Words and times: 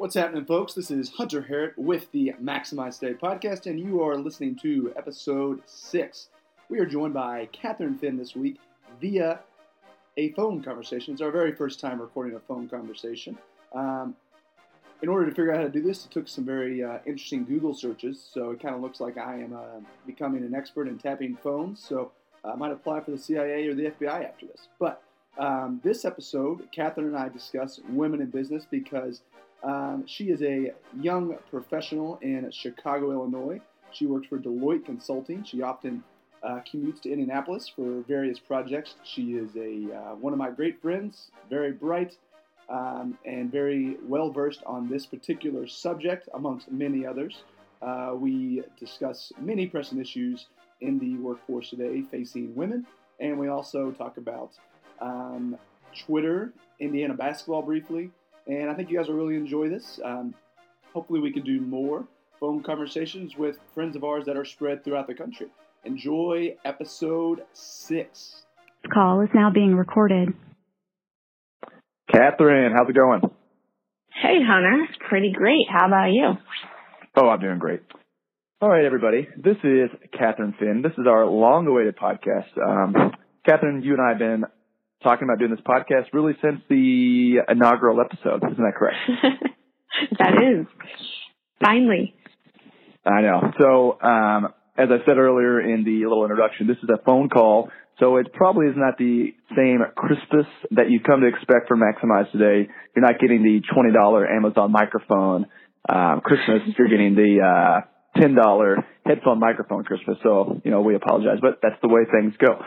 What's 0.00 0.14
happening, 0.14 0.46
folks? 0.46 0.72
This 0.72 0.90
is 0.90 1.10
Hunter 1.10 1.42
Harrett 1.42 1.76
with 1.76 2.10
the 2.10 2.32
Maximize 2.42 2.98
Today 2.98 3.12
podcast, 3.12 3.66
and 3.66 3.78
you 3.78 4.02
are 4.02 4.16
listening 4.16 4.56
to 4.62 4.94
episode 4.96 5.60
six. 5.66 6.28
We 6.70 6.78
are 6.78 6.86
joined 6.86 7.12
by 7.12 7.50
Katharine 7.52 7.98
Finn 7.98 8.16
this 8.16 8.34
week 8.34 8.56
via 8.98 9.40
a 10.16 10.32
phone 10.32 10.62
conversation. 10.62 11.12
It's 11.12 11.20
our 11.20 11.30
very 11.30 11.52
first 11.52 11.80
time 11.80 12.00
recording 12.00 12.34
a 12.34 12.40
phone 12.40 12.66
conversation. 12.66 13.36
Um, 13.74 14.16
in 15.02 15.10
order 15.10 15.26
to 15.26 15.32
figure 15.32 15.52
out 15.52 15.58
how 15.58 15.64
to 15.64 15.68
do 15.68 15.82
this, 15.82 16.06
it 16.06 16.10
took 16.10 16.28
some 16.28 16.46
very 16.46 16.82
uh, 16.82 17.00
interesting 17.04 17.44
Google 17.44 17.74
searches. 17.74 18.26
So 18.32 18.52
it 18.52 18.62
kind 18.62 18.74
of 18.74 18.80
looks 18.80 19.00
like 19.00 19.18
I 19.18 19.34
am 19.34 19.52
uh, 19.52 19.80
becoming 20.06 20.44
an 20.44 20.54
expert 20.54 20.88
in 20.88 20.96
tapping 20.96 21.36
phones. 21.36 21.78
So 21.78 22.10
I 22.42 22.54
might 22.54 22.72
apply 22.72 23.00
for 23.00 23.10
the 23.10 23.18
CIA 23.18 23.66
or 23.66 23.74
the 23.74 23.90
FBI 23.90 24.26
after 24.26 24.46
this. 24.46 24.68
But 24.78 25.02
um, 25.38 25.80
this 25.84 26.06
episode, 26.06 26.68
Katharine 26.72 27.08
and 27.08 27.16
I 27.18 27.28
discuss 27.28 27.80
women 27.90 28.20
in 28.20 28.30
business 28.30 28.66
because 28.70 29.20
um, 29.62 30.04
she 30.06 30.30
is 30.30 30.42
a 30.42 30.72
young 30.98 31.36
professional 31.50 32.18
in 32.22 32.50
Chicago, 32.50 33.12
Illinois. 33.12 33.60
She 33.92 34.06
works 34.06 34.28
for 34.28 34.38
Deloitte 34.38 34.84
Consulting. 34.84 35.44
She 35.44 35.62
often 35.62 36.02
uh, 36.42 36.60
commutes 36.60 37.02
to 37.02 37.10
Indianapolis 37.10 37.68
for 37.68 38.02
various 38.08 38.38
projects. 38.38 38.94
She 39.04 39.32
is 39.32 39.54
a 39.56 39.94
uh, 39.94 40.14
one 40.14 40.32
of 40.32 40.38
my 40.38 40.50
great 40.50 40.80
friends, 40.80 41.30
very 41.50 41.72
bright, 41.72 42.16
um, 42.68 43.18
and 43.24 43.50
very 43.50 43.96
well 44.04 44.30
versed 44.30 44.62
on 44.64 44.88
this 44.88 45.04
particular 45.04 45.66
subject, 45.66 46.28
amongst 46.34 46.70
many 46.70 47.04
others. 47.04 47.42
Uh, 47.82 48.12
we 48.14 48.62
discuss 48.78 49.32
many 49.38 49.66
pressing 49.66 50.00
issues 50.00 50.46
in 50.80 50.98
the 50.98 51.16
workforce 51.16 51.70
today 51.70 52.02
facing 52.10 52.54
women, 52.54 52.86
and 53.18 53.38
we 53.38 53.48
also 53.48 53.90
talk 53.90 54.16
about 54.16 54.52
um, 55.00 55.58
Twitter, 56.06 56.52
Indiana 56.78 57.14
basketball 57.14 57.62
briefly, 57.62 58.10
and 58.46 58.70
I 58.70 58.74
think 58.74 58.90
you 58.90 58.96
guys 58.98 59.08
will 59.08 59.16
really 59.16 59.36
enjoy 59.36 59.68
this. 59.68 60.00
Um, 60.04 60.34
hopefully, 60.92 61.20
we 61.20 61.32
can 61.32 61.44
do 61.44 61.60
more 61.60 62.06
phone 62.38 62.62
conversations 62.62 63.36
with 63.36 63.58
friends 63.74 63.96
of 63.96 64.04
ours 64.04 64.24
that 64.26 64.36
are 64.36 64.44
spread 64.44 64.82
throughout 64.84 65.06
the 65.06 65.14
country. 65.14 65.48
Enjoy 65.84 66.56
episode 66.64 67.42
six. 67.52 68.44
This 68.82 68.92
call 68.92 69.20
is 69.20 69.28
now 69.34 69.50
being 69.50 69.74
recorded. 69.74 70.30
Katharine, 72.10 72.72
how's 72.76 72.88
it 72.88 72.94
going? 72.94 73.20
Hey, 74.12 74.38
Hunter. 74.44 74.86
Pretty 75.08 75.32
great. 75.32 75.66
How 75.70 75.86
about 75.86 76.12
you? 76.12 76.32
Oh, 77.16 77.28
I'm 77.28 77.40
doing 77.40 77.58
great. 77.58 77.80
All 78.60 78.68
right, 78.68 78.84
everybody. 78.84 79.26
This 79.36 79.56
is 79.64 79.90
Katharine 80.12 80.54
Finn. 80.58 80.82
This 80.82 80.92
is 80.98 81.06
our 81.08 81.24
long-awaited 81.26 81.96
podcast. 81.96 82.58
Um, 82.62 83.12
Katharine, 83.46 83.82
you 83.82 83.94
and 83.94 84.02
I 84.02 84.08
have 84.10 84.18
been 84.18 84.44
talking 85.02 85.24
about 85.24 85.38
doing 85.38 85.50
this 85.50 85.60
podcast 85.60 86.12
really 86.12 86.34
since 86.42 86.60
the 86.68 87.38
inaugural 87.48 88.00
episode. 88.00 88.42
Isn't 88.50 88.64
that 88.64 88.74
correct? 88.76 88.98
that 90.18 90.34
is. 90.34 90.66
Finally. 91.62 92.14
I 93.04 93.22
know. 93.22 93.52
So, 93.58 94.00
um, 94.02 94.52
as 94.76 94.88
I 94.90 95.04
said 95.06 95.18
earlier 95.18 95.60
in 95.60 95.84
the 95.84 96.06
little 96.06 96.24
introduction, 96.24 96.66
this 96.66 96.76
is 96.82 96.88
a 96.88 97.02
phone 97.04 97.28
call. 97.28 97.70
So 97.98 98.16
it 98.16 98.32
probably 98.32 98.66
is 98.66 98.74
not 98.76 98.96
the 98.96 99.34
same 99.54 99.80
crispness 99.94 100.46
that 100.70 100.90
you 100.90 101.00
come 101.00 101.20
to 101.20 101.26
expect 101.28 101.68
from 101.68 101.80
Maximize 101.80 102.30
today. 102.32 102.70
You're 102.96 103.04
not 103.04 103.20
getting 103.20 103.42
the 103.42 103.60
$20 103.74 104.36
Amazon 104.36 104.72
microphone 104.72 105.46
um, 105.86 106.22
Christmas. 106.24 106.62
You're 106.78 106.88
getting 106.88 107.14
the 107.14 107.40
uh, 107.44 108.20
$10 108.20 108.76
headphone 109.04 109.38
microphone 109.38 109.84
Christmas. 109.84 110.16
So, 110.22 110.60
you 110.64 110.70
know, 110.70 110.80
we 110.80 110.94
apologize, 110.94 111.38
but 111.42 111.58
that's 111.62 111.80
the 111.82 111.88
way 111.88 112.02
things 112.10 112.34
go. 112.38 112.62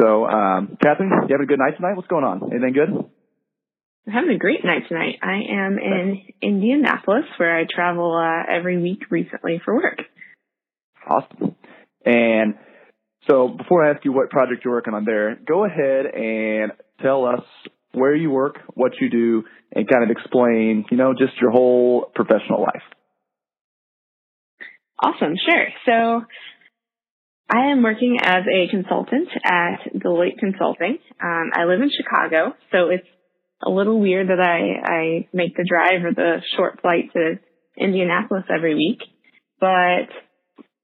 So, 0.00 0.26
um, 0.26 0.76
Katharine, 0.82 1.10
you 1.10 1.28
having 1.30 1.44
a 1.44 1.46
good 1.46 1.58
night 1.58 1.76
tonight? 1.76 1.94
What's 1.96 2.08
going 2.08 2.24
on? 2.24 2.52
Anything 2.52 2.72
good? 2.72 2.88
I'm 4.06 4.12
having 4.12 4.30
a 4.30 4.38
great 4.38 4.64
night 4.64 4.82
tonight. 4.88 5.16
I 5.22 5.42
am 5.50 5.78
in 5.78 6.22
Indianapolis, 6.40 7.24
where 7.36 7.56
I 7.56 7.66
travel 7.72 8.16
uh, 8.16 8.52
every 8.52 8.80
week 8.80 9.02
recently 9.10 9.60
for 9.64 9.74
work. 9.74 10.00
Awesome. 11.06 11.54
And 12.04 12.54
so, 13.28 13.48
before 13.48 13.84
I 13.86 13.90
ask 13.90 14.04
you 14.04 14.12
what 14.12 14.30
project 14.30 14.64
you're 14.64 14.74
working 14.74 14.94
on 14.94 15.04
there, 15.04 15.36
go 15.46 15.64
ahead 15.64 16.06
and 16.06 16.72
tell 17.00 17.26
us 17.26 17.44
where 17.92 18.14
you 18.14 18.30
work, 18.30 18.56
what 18.74 18.92
you 19.00 19.10
do, 19.10 19.44
and 19.70 19.88
kind 19.88 20.02
of 20.02 20.10
explain, 20.10 20.86
you 20.90 20.96
know, 20.96 21.12
just 21.12 21.40
your 21.40 21.50
whole 21.50 22.10
professional 22.14 22.62
life. 22.62 22.82
Awesome, 24.98 25.34
sure. 25.48 25.66
So, 25.84 26.24
I 27.48 27.70
am 27.70 27.82
working 27.82 28.18
as 28.22 28.44
a 28.46 28.68
consultant 28.70 29.28
at 29.44 29.80
Deloitte 29.94 30.38
Consulting. 30.38 30.98
Um, 31.22 31.50
I 31.52 31.64
live 31.64 31.80
in 31.80 31.90
Chicago, 31.90 32.54
so 32.70 32.88
it's 32.88 33.06
a 33.62 33.70
little 33.70 34.00
weird 34.00 34.28
that 34.28 34.40
I, 34.40 34.92
I 34.92 35.28
make 35.32 35.56
the 35.56 35.64
drive 35.68 36.04
or 36.04 36.14
the 36.14 36.42
short 36.56 36.80
flight 36.80 37.12
to 37.12 37.38
Indianapolis 37.76 38.44
every 38.54 38.74
week. 38.74 39.00
But 39.60 40.08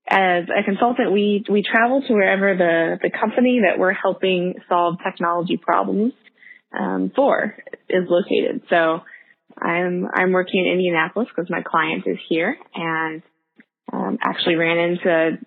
as 0.09 0.45
a 0.49 0.63
consultant, 0.65 1.13
we, 1.13 1.45
we 1.51 1.63
travel 1.63 2.03
to 2.07 2.13
wherever 2.13 2.57
the, 2.57 2.99
the 3.03 3.11
company 3.11 3.63
that 3.67 3.79
we're 3.79 3.93
helping 3.93 4.55
solve 4.69 4.97
technology 5.03 5.57
problems 5.57 6.13
um, 6.79 7.11
for 7.15 7.57
is 7.89 8.05
located. 8.09 8.63
So 8.69 9.01
I'm 9.61 10.07
I'm 10.15 10.33
working 10.33 10.67
in 10.67 10.73
Indianapolis 10.73 11.29
because 11.35 11.51
my 11.51 11.63
client 11.63 12.05
is 12.07 12.19
here, 12.29 12.57
and 12.75 13.23
um, 13.93 14.19
actually 14.23 14.57
ran 14.57 14.79
into 14.79 15.39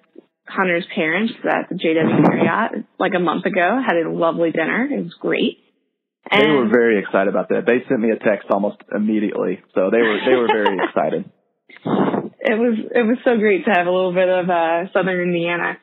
Hunter's 0.52 0.86
parents 0.94 1.34
at 1.44 1.70
the 1.70 1.76
JW 1.76 2.22
Marriott 2.22 2.86
like 3.00 3.14
a 3.16 3.20
month 3.20 3.46
ago. 3.46 3.82
Had 3.86 3.98
a 3.98 4.10
lovely 4.10 4.52
dinner. 4.52 4.88
It 4.92 5.04
was 5.04 5.16
great. 5.20 5.58
And 6.30 6.44
they 6.44 6.52
were 6.52 6.70
very 6.70 7.00
excited 7.00 7.30
about 7.30 7.50
that. 7.50 7.66
They 7.66 7.84
sent 7.90 8.00
me 8.00 8.12
a 8.12 8.20
text 8.20 8.48
almost 8.52 8.78
immediately, 8.94 9.60
so 9.74 9.90
they 9.90 9.98
were 9.98 10.20
they 10.24 10.36
were 10.36 10.48
very 10.48 10.78
excited. 10.88 11.26
It 12.42 12.58
was 12.58 12.78
it 12.94 13.04
was 13.04 13.18
so 13.26 13.38
great 13.38 13.66
to 13.66 13.72
have 13.72 13.88
a 13.88 13.92
little 13.92 14.14
bit 14.14 14.30
of 14.30 14.50
uh, 14.50 14.92
Southern 14.94 15.20
Indiana. 15.22 15.78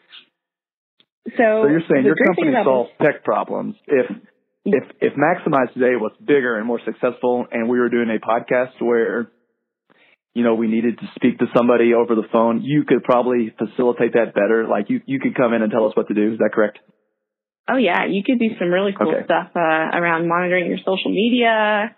So, 1.37 1.65
so 1.65 1.69
you're 1.69 1.83
saying 1.91 2.05
your 2.05 2.17
company 2.17 2.53
solves 2.65 2.91
tech 3.03 3.25
problems. 3.25 3.75
If 3.87 4.07
if 4.65 4.85
if 5.01 5.13
Maximize 5.15 5.73
Today 5.75 5.97
was 5.97 6.13
bigger 6.21 6.57
and 6.57 6.67
more 6.67 6.81
successful, 6.85 7.47
and 7.51 7.69
we 7.69 7.79
were 7.79 7.89
doing 7.89 8.09
a 8.09 8.21
podcast 8.25 8.81
where 8.81 9.31
you 10.39 10.45
know, 10.45 10.55
we 10.55 10.69
needed 10.69 10.99
to 11.01 11.07
speak 11.17 11.41
to 11.41 11.47
somebody 11.51 11.95
over 11.95 12.15
the 12.15 12.23
phone, 12.31 12.63
you 12.63 12.85
could 12.87 13.03
probably 13.03 13.53
facilitate 13.59 14.13
that 14.13 14.35
better. 14.35 14.69
Like 14.71 14.89
you, 14.89 15.01
you 15.05 15.19
could 15.19 15.35
come 15.35 15.53
in 15.53 15.63
and 15.63 15.73
tell 15.73 15.87
us 15.87 15.97
what 15.97 16.07
to 16.07 16.15
do. 16.15 16.33
Is 16.33 16.39
that 16.39 16.51
correct? 16.55 16.79
Oh 17.69 17.77
yeah, 17.77 18.07
you 18.09 18.23
could 18.25 18.39
do 18.39 18.55
some 18.57 18.71
really 18.71 18.95
cool 18.97 19.11
okay. 19.11 19.25
stuff 19.25 19.51
uh, 19.57 19.99
around 19.99 20.29
monitoring 20.29 20.67
your 20.71 20.79
social 20.79 21.11
media 21.11 21.91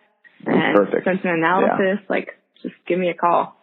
and 0.46 0.74
Perfect. 0.74 1.04
sentiment 1.04 1.44
analysis. 1.44 2.00
Yeah. 2.00 2.08
Like, 2.08 2.28
just 2.62 2.74
give 2.88 2.98
me 2.98 3.10
a 3.10 3.14
call. 3.14 3.60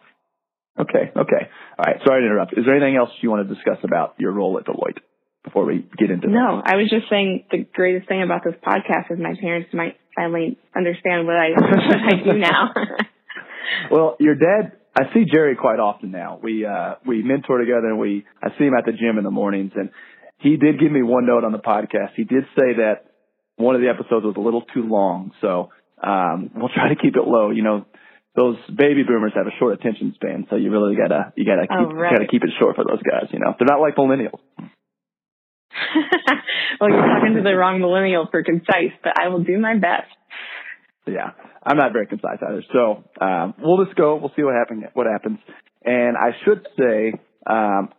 Okay, 0.78 1.10
okay. 1.10 1.42
All 1.76 1.84
right. 1.84 1.98
Sorry 2.06 2.22
to 2.22 2.26
interrupt. 2.26 2.54
Is 2.56 2.64
there 2.64 2.76
anything 2.76 2.94
else 2.94 3.10
you 3.20 3.30
want 3.30 3.48
to 3.48 3.52
discuss 3.52 3.78
about 3.82 4.14
your 4.18 4.30
role 4.30 4.58
at 4.58 4.64
Deloitte 4.64 5.02
before 5.42 5.64
we 5.66 5.84
get 5.98 6.10
into 6.10 6.28
No, 6.30 6.62
I 6.64 6.76
was 6.76 6.88
just 6.88 7.10
saying 7.10 7.46
the 7.50 7.66
greatest 7.74 8.06
thing 8.06 8.22
about 8.22 8.44
this 8.44 8.54
podcast 8.62 9.10
is 9.10 9.18
my 9.18 9.34
parents 9.40 9.70
might 9.74 9.96
finally 10.14 10.56
understand 10.76 11.26
what 11.26 11.34
I 11.34 11.50
what 11.58 11.98
I 11.98 12.22
do 12.22 12.38
now. 12.38 12.70
well, 13.90 14.16
your 14.20 14.34
dad, 14.34 14.72
I 14.94 15.12
see 15.14 15.24
Jerry 15.30 15.56
quite 15.56 15.78
often 15.78 16.10
now. 16.10 16.38
We 16.42 16.66
uh 16.66 16.94
we 17.06 17.22
mentor 17.22 17.58
together 17.58 17.88
and 17.88 17.98
we 17.98 18.24
I 18.42 18.48
see 18.58 18.64
him 18.64 18.74
at 18.74 18.84
the 18.84 18.92
gym 18.92 19.18
in 19.18 19.24
the 19.24 19.30
mornings 19.30 19.72
and 19.76 19.90
he 20.38 20.56
did 20.56 20.78
give 20.78 20.92
me 20.92 21.02
one 21.02 21.26
note 21.26 21.44
on 21.44 21.52
the 21.52 21.58
podcast. 21.58 22.14
He 22.16 22.24
did 22.24 22.44
say 22.58 22.78
that 22.78 23.06
one 23.56 23.74
of 23.74 23.80
the 23.80 23.88
episodes 23.88 24.24
was 24.24 24.34
a 24.36 24.40
little 24.40 24.62
too 24.62 24.82
long, 24.82 25.32
so 25.40 25.70
um 26.02 26.50
we'll 26.54 26.70
try 26.74 26.88
to 26.88 26.96
keep 26.96 27.16
it 27.16 27.26
low. 27.26 27.50
You 27.50 27.62
know, 27.62 27.86
those 28.34 28.56
baby 28.68 29.02
boomers 29.02 29.32
have 29.34 29.46
a 29.46 29.54
short 29.58 29.74
attention 29.74 30.14
span, 30.14 30.46
so 30.50 30.56
you 30.56 30.70
really 30.70 30.96
gotta 30.96 31.32
you 31.36 31.44
gotta 31.44 31.66
keep 31.66 31.78
oh, 31.78 31.94
right. 31.94 32.12
gotta 32.12 32.28
keep 32.28 32.42
it 32.42 32.50
short 32.58 32.76
for 32.76 32.84
those 32.84 33.02
guys. 33.02 33.30
You 33.32 33.38
know, 33.40 33.54
they're 33.58 33.66
not 33.66 33.80
like 33.80 33.96
millennials. 33.96 34.40
well, 36.80 36.90
you're 36.90 37.06
talking 37.06 37.34
to 37.36 37.42
the 37.42 37.54
wrong 37.54 37.80
millennial 37.80 38.26
for 38.30 38.42
concise, 38.42 38.94
but 39.02 39.12
I 39.20 39.28
will 39.28 39.44
do 39.44 39.58
my 39.58 39.76
best. 39.76 40.10
Yeah, 41.12 41.30
I'm 41.64 41.76
not 41.76 41.92
very 41.92 42.06
concise 42.06 42.38
either. 42.46 42.62
So 42.72 43.04
um, 43.20 43.54
we'll 43.58 43.84
just 43.84 43.96
go. 43.96 44.16
We'll 44.16 44.32
see 44.36 44.42
what 44.42 44.54
happens. 44.54 44.84
What 44.94 45.06
happens. 45.06 45.38
And 45.84 46.16
I 46.16 46.30
should 46.44 46.66
say, 46.78 47.12
um, 47.46 47.90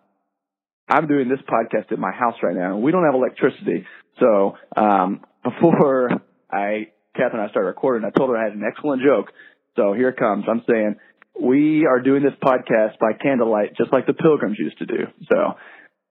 I'm 0.88 1.08
doing 1.08 1.30
this 1.30 1.40
podcast 1.48 1.92
at 1.92 2.00
my 2.00 2.12
house 2.12 2.36
right 2.42 2.56
now, 2.56 2.76
and 2.76 2.84
we 2.84 2.92
don't 2.92 3.06
have 3.06 3.14
electricity. 3.14 3.86
So 4.20 4.58
um, 4.76 5.22
before 5.44 6.10
I, 6.52 6.88
Katharine 7.16 7.42
and 7.42 7.48
I 7.48 7.50
started 7.50 7.68
recording, 7.68 8.06
I 8.06 8.18
told 8.18 8.30
her 8.30 8.38
I 8.38 8.44
had 8.44 8.54
an 8.54 8.64
excellent 8.66 9.02
joke. 9.04 9.32
So 9.76 9.94
here 9.94 10.10
it 10.10 10.18
comes. 10.18 10.46
I'm 10.50 10.64
saying 10.68 10.96
we 11.40 11.86
are 11.86 12.02
doing 12.02 12.24
this 12.24 12.34
podcast 12.44 13.00
by 13.00 13.14
candlelight, 13.14 13.78
just 13.78 13.94
like 13.94 14.08
the 14.08 14.14
Pilgrims 14.14 14.58
used 14.60 14.80
to 14.80 14.86
do. 14.86 15.06
So 15.30 15.56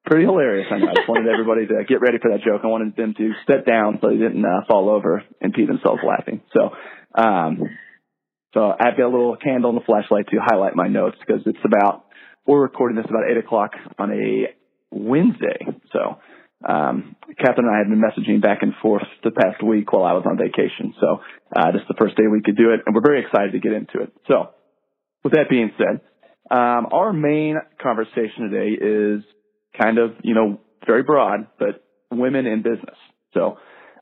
pretty 0.04 0.24
hilarious. 0.24 0.66
I, 0.70 0.78
know. 0.78 0.88
I 0.88 0.94
just 0.94 1.08
wanted 1.08 1.28
everybody 1.32 1.66
to 1.66 1.84
get 1.88 2.00
ready 2.00 2.18
for 2.20 2.30
that 2.30 2.44
joke. 2.44 2.62
I 2.64 2.68
wanted 2.68 2.96
them 2.96 3.14
to 3.16 3.32
sit 3.46 3.66
down 3.66 3.98
so 4.00 4.08
they 4.08 4.16
didn't 4.16 4.44
uh, 4.44 4.64
fall 4.68 4.88
over 4.88 5.22
and 5.40 5.52
pee 5.52 5.66
themselves 5.66 6.00
laughing. 6.06 6.42
So, 6.52 6.70
um, 7.14 7.62
so 8.54 8.72
I've 8.72 8.96
got 8.96 9.06
a 9.06 9.12
little 9.12 9.36
candle 9.36 9.70
and 9.70 9.80
a 9.80 9.84
flashlight 9.84 10.28
to 10.28 10.38
highlight 10.40 10.74
my 10.74 10.88
notes 10.88 11.16
because 11.20 11.42
it's 11.46 11.64
about 11.64 12.06
we're 12.46 12.62
recording 12.62 12.96
this 12.96 13.06
about 13.08 13.30
eight 13.30 13.36
o'clock 13.36 13.72
on 13.98 14.10
a 14.10 14.54
Wednesday. 14.90 15.66
So, 15.92 16.18
um, 16.66 17.14
Katharine 17.38 17.68
and 17.68 17.74
I 17.74 17.78
have 17.78 17.88
been 17.88 18.00
messaging 18.00 18.42
back 18.42 18.62
and 18.62 18.72
forth 18.80 19.04
the 19.22 19.30
past 19.30 19.62
week 19.62 19.92
while 19.92 20.04
I 20.04 20.14
was 20.14 20.24
on 20.26 20.38
vacation. 20.38 20.94
So, 20.98 21.20
uh, 21.54 21.72
this 21.72 21.82
is 21.82 21.88
the 21.88 22.00
first 22.00 22.16
day 22.16 22.24
we 22.26 22.40
could 22.42 22.56
do 22.56 22.72
it 22.72 22.80
and 22.86 22.94
we're 22.94 23.06
very 23.06 23.20
excited 23.20 23.52
to 23.52 23.60
get 23.60 23.72
into 23.72 24.00
it. 24.00 24.12
So, 24.26 24.50
with 25.22 25.34
that 25.34 25.50
being 25.50 25.70
said, 25.76 26.00
um, 26.50 26.88
our 26.90 27.12
main 27.12 27.56
conversation 27.80 28.50
today 28.50 28.72
is 28.72 29.24
kind 29.80 29.98
of, 29.98 30.12
you 30.22 30.34
know, 30.34 30.60
very 30.86 31.02
broad, 31.02 31.46
but 31.58 31.84
women 32.10 32.46
in 32.46 32.62
business. 32.62 32.96
So, 33.34 33.58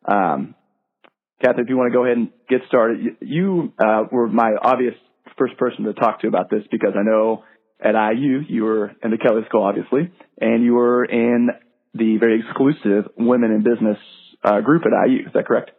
um, 0.07 0.55
Kathy, 1.43 1.63
if 1.63 1.69
you 1.69 1.77
want 1.77 1.93
to 1.93 1.97
go 1.97 2.05
ahead 2.05 2.17
and 2.17 2.31
get 2.49 2.61
started, 2.69 3.17
you, 3.21 3.73
uh, 3.79 4.05
were 4.11 4.29
my 4.29 4.53
obvious 4.61 4.95
first 5.37 5.57
person 5.59 5.85
to 5.85 5.93
talk 5.93 6.21
to 6.21 6.29
about 6.29 6.51
this 6.51 6.63
because 6.71 6.93
I 6.99 7.03
know 7.03 7.45
at 7.81 7.95
IU 7.95 8.41
you 8.49 8.65
were 8.65 8.93
in 9.03 9.11
the 9.11 9.19
Kelley 9.19 9.43
School, 9.49 9.65
obviously, 9.65 10.11
and 10.41 10.65
you 10.65 10.75
were 10.75 11.05
in 11.05 11.51
the 11.95 12.17
very 12.19 12.41
exclusive 12.41 13.11
Women 13.17 13.51
in 13.51 13.63
Business 13.63 13.99
uh, 14.43 14.61
group 14.61 14.83
at 14.87 15.09
IU. 15.09 15.27
Is 15.27 15.33
that 15.35 15.47
correct? 15.47 15.73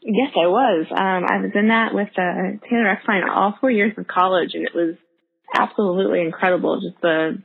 Yes, 0.00 0.30
I 0.36 0.46
was. 0.46 0.86
Um, 0.90 1.24
I 1.26 1.40
was 1.42 1.50
in 1.54 1.68
that 1.68 1.94
with 1.94 2.08
uh, 2.16 2.62
Taylor 2.68 2.92
Exline 2.92 3.22
all 3.28 3.56
four 3.60 3.70
years 3.70 3.92
of 3.96 4.06
college, 4.06 4.50
and 4.54 4.64
it 4.64 4.74
was 4.74 4.94
absolutely 5.54 6.20
incredible. 6.20 6.80
Just 6.80 7.00
the 7.00 7.42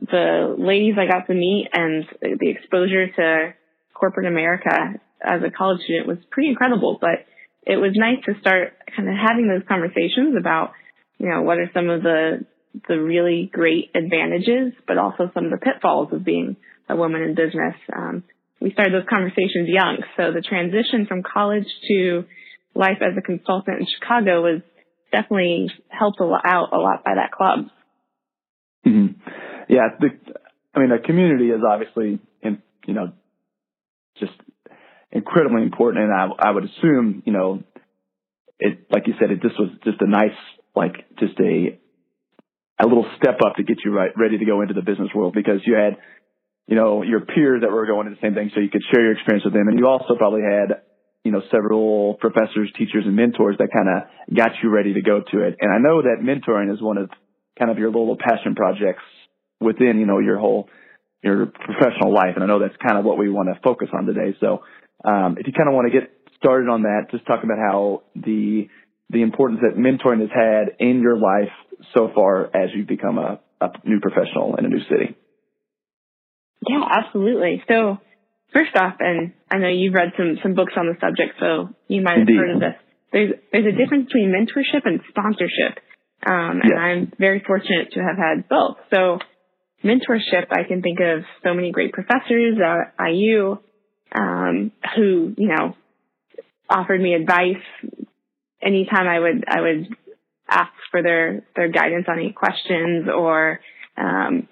the 0.00 0.54
ladies 0.58 0.94
I 0.98 1.06
got 1.06 1.26
to 1.26 1.34
meet 1.34 1.68
and 1.72 2.04
the 2.20 2.50
exposure 2.50 3.08
to 3.08 3.54
corporate 3.94 4.26
America 4.26 5.00
as 5.22 5.40
a 5.42 5.50
college 5.50 5.80
student 5.82 6.06
was 6.06 6.18
pretty 6.30 6.50
incredible. 6.50 6.98
But 7.00 7.24
it 7.62 7.76
was 7.76 7.92
nice 7.94 8.22
to 8.26 8.38
start 8.40 8.74
kind 8.94 9.08
of 9.08 9.14
having 9.16 9.48
those 9.48 9.66
conversations 9.66 10.36
about, 10.38 10.72
you 11.18 11.28
know, 11.28 11.42
what 11.42 11.58
are 11.58 11.70
some 11.72 11.88
of 11.88 12.02
the 12.02 12.44
the 12.88 13.00
really 13.00 13.48
great 13.50 13.90
advantages, 13.94 14.74
but 14.86 14.98
also 14.98 15.30
some 15.32 15.46
of 15.46 15.50
the 15.50 15.56
pitfalls 15.56 16.12
of 16.12 16.24
being 16.24 16.56
a 16.90 16.94
woman 16.94 17.22
in 17.22 17.34
business. 17.34 17.74
Um, 17.90 18.22
we 18.60 18.70
started 18.70 18.92
those 18.92 19.08
conversations 19.08 19.68
young, 19.68 19.98
so 20.16 20.32
the 20.32 20.42
transition 20.42 21.06
from 21.06 21.22
college 21.22 21.66
to 21.88 22.24
life 22.74 22.98
as 23.00 23.16
a 23.16 23.22
consultant 23.22 23.80
in 23.80 23.86
Chicago 23.86 24.42
was 24.42 24.60
definitely 25.10 25.70
helped 25.88 26.20
a 26.20 26.24
lot, 26.24 26.42
out 26.44 26.72
a 26.72 26.78
lot 26.78 27.02
by 27.02 27.14
that 27.14 27.32
club. 27.32 27.70
Yeah, 29.68 29.88
the, 29.98 30.08
I 30.74 30.80
mean, 30.80 30.90
a 30.92 31.00
community 31.00 31.50
is 31.50 31.60
obviously, 31.66 32.20
in, 32.42 32.62
you 32.86 32.94
know, 32.94 33.12
just 34.18 34.32
incredibly 35.10 35.62
important, 35.62 36.04
and 36.04 36.12
I, 36.12 36.48
I 36.48 36.50
would 36.50 36.64
assume, 36.64 37.22
you 37.26 37.32
know, 37.32 37.62
it 38.58 38.86
like 38.90 39.06
you 39.06 39.14
said, 39.20 39.30
it 39.30 39.42
just 39.42 39.58
was 39.58 39.70
just 39.84 40.00
a 40.00 40.08
nice, 40.08 40.36
like, 40.74 40.94
just 41.18 41.38
a 41.40 41.78
a 42.78 42.86
little 42.86 43.06
step 43.16 43.38
up 43.44 43.56
to 43.56 43.62
get 43.62 43.78
you 43.84 43.90
right 43.90 44.10
ready 44.18 44.36
to 44.38 44.44
go 44.44 44.60
into 44.60 44.74
the 44.74 44.82
business 44.82 45.08
world 45.14 45.32
because 45.34 45.60
you 45.64 45.74
had, 45.74 45.96
you 46.66 46.76
know, 46.76 47.02
your 47.02 47.20
peers 47.20 47.62
that 47.62 47.70
were 47.70 47.86
going 47.86 48.06
to 48.06 48.14
the 48.14 48.20
same 48.20 48.34
thing, 48.34 48.50
so 48.54 48.60
you 48.60 48.68
could 48.68 48.82
share 48.92 49.02
your 49.02 49.12
experience 49.12 49.44
with 49.44 49.54
them, 49.54 49.68
and 49.68 49.78
you 49.78 49.86
also 49.86 50.14
probably 50.16 50.42
had 50.42 50.82
you 51.26 51.32
know, 51.32 51.42
several 51.50 52.14
professors, 52.14 52.70
teachers, 52.78 53.02
and 53.04 53.16
mentors 53.16 53.56
that 53.58 53.66
kind 53.74 53.88
of 53.90 54.36
got 54.36 54.52
you 54.62 54.70
ready 54.70 54.94
to 54.94 55.02
go 55.02 55.20
to 55.20 55.42
it. 55.42 55.56
And 55.60 55.74
I 55.74 55.78
know 55.78 56.00
that 56.02 56.22
mentoring 56.22 56.72
is 56.72 56.80
one 56.80 56.98
of 56.98 57.10
kind 57.58 57.68
of 57.68 57.78
your 57.78 57.88
little 57.88 58.16
passion 58.16 58.54
projects 58.54 59.02
within, 59.60 59.98
you 59.98 60.06
know, 60.06 60.18
your 60.18 60.38
whole, 60.38 60.68
your 61.22 61.46
professional 61.46 62.12
life. 62.12 62.32
And 62.34 62.44
I 62.44 62.46
know 62.46 62.58
that's 62.60 62.76
kind 62.84 62.98
of 62.98 63.04
what 63.04 63.18
we 63.18 63.30
want 63.30 63.48
to 63.48 63.60
focus 63.62 63.88
on 63.92 64.06
today. 64.06 64.36
So, 64.40 64.62
um, 65.04 65.36
if 65.38 65.46
you 65.46 65.52
kind 65.52 65.68
of 65.68 65.74
want 65.74 65.92
to 65.92 65.98
get 65.98 66.10
started 66.36 66.68
on 66.68 66.82
that, 66.82 67.06
just 67.10 67.26
talk 67.26 67.44
about 67.44 67.58
how 67.58 68.02
the, 68.14 68.68
the 69.10 69.22
importance 69.22 69.60
that 69.62 69.78
mentoring 69.78 70.20
has 70.20 70.30
had 70.34 70.76
in 70.80 71.00
your 71.00 71.16
life 71.16 71.52
so 71.94 72.10
far 72.14 72.44
as 72.46 72.70
you've 72.74 72.88
become 72.88 73.18
a, 73.18 73.40
a 73.60 73.70
new 73.84 74.00
professional 74.00 74.56
in 74.56 74.64
a 74.64 74.68
new 74.68 74.80
city. 74.88 75.16
Yeah, 76.68 76.82
absolutely. 76.90 77.62
So 77.68 77.98
First 78.56 78.74
off, 78.76 78.94
and 79.00 79.34
I 79.50 79.58
know 79.58 79.68
you've 79.68 79.92
read 79.92 80.12
some 80.16 80.38
some 80.42 80.54
books 80.54 80.72
on 80.76 80.86
the 80.86 80.96
subject, 81.00 81.36
so 81.40 81.76
you 81.88 82.00
might 82.00 82.18
have 82.18 82.28
Indeed. 82.28 82.36
heard 82.36 82.50
of 82.54 82.60
this. 82.60 82.76
There's 83.12 83.32
there's 83.52 83.74
a 83.74 83.76
difference 83.76 84.06
between 84.06 84.32
mentorship 84.32 84.80
and 84.84 85.00
sponsorship, 85.10 85.82
um, 86.24 86.62
and 86.62 86.72
Yes. 86.72 86.78
I'm 86.78 87.12
very 87.18 87.42
fortunate 87.44 87.92
to 87.92 88.00
have 88.00 88.16
had 88.16 88.48
both. 88.48 88.78
So, 88.88 89.18
mentorship, 89.84 90.46
I 90.50 90.64
can 90.66 90.82
think 90.82 90.98
of 91.00 91.24
so 91.44 91.54
many 91.54 91.70
great 91.72 91.92
professors 91.92 92.58
at 92.64 92.94
IU 93.08 93.58
um, 94.14 94.72
who 94.96 95.34
you 95.36 95.48
know 95.48 95.74
offered 96.68 97.00
me 97.00 97.14
advice 97.14 97.62
anytime 98.62 99.06
I 99.06 99.18
would 99.18 99.44
I 99.48 99.60
would 99.60 99.96
ask 100.48 100.72
for 100.90 101.02
their 101.02 101.44
their 101.54 101.68
guidance 101.68 102.06
on 102.08 102.18
any 102.18 102.32
questions 102.32 103.08
or 103.14 103.60
um, 103.96 104.48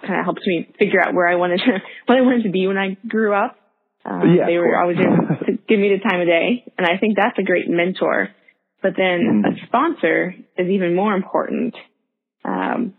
kind 0.00 0.18
of 0.20 0.24
helped 0.24 0.42
me 0.46 0.68
figure 0.78 1.00
out 1.00 1.14
where 1.14 1.28
I 1.28 1.36
wanted 1.36 1.58
to 1.58 1.72
what 2.06 2.18
I 2.18 2.22
wanted 2.22 2.44
to 2.44 2.50
be 2.50 2.66
when 2.66 2.78
I 2.78 2.96
grew 3.06 3.34
up. 3.34 3.56
Um, 4.04 4.34
Yeah, 4.36 4.46
they 4.46 4.58
were 4.58 4.78
always 4.78 4.96
to 5.46 5.52
give 5.66 5.78
me 5.80 5.96
the 5.96 6.08
time 6.08 6.20
of 6.20 6.26
day, 6.26 6.64
and 6.76 6.86
I 6.86 6.98
think 6.98 7.16
that's 7.16 7.38
a 7.38 7.42
great 7.42 7.68
mentor. 7.68 8.28
But 8.82 8.92
then 8.98 9.42
Mhm. 9.42 9.62
a 9.62 9.66
sponsor 9.66 10.34
is 10.58 10.68
even 10.68 10.94
more 10.94 11.14
important 11.14 11.74
um, 12.44 12.92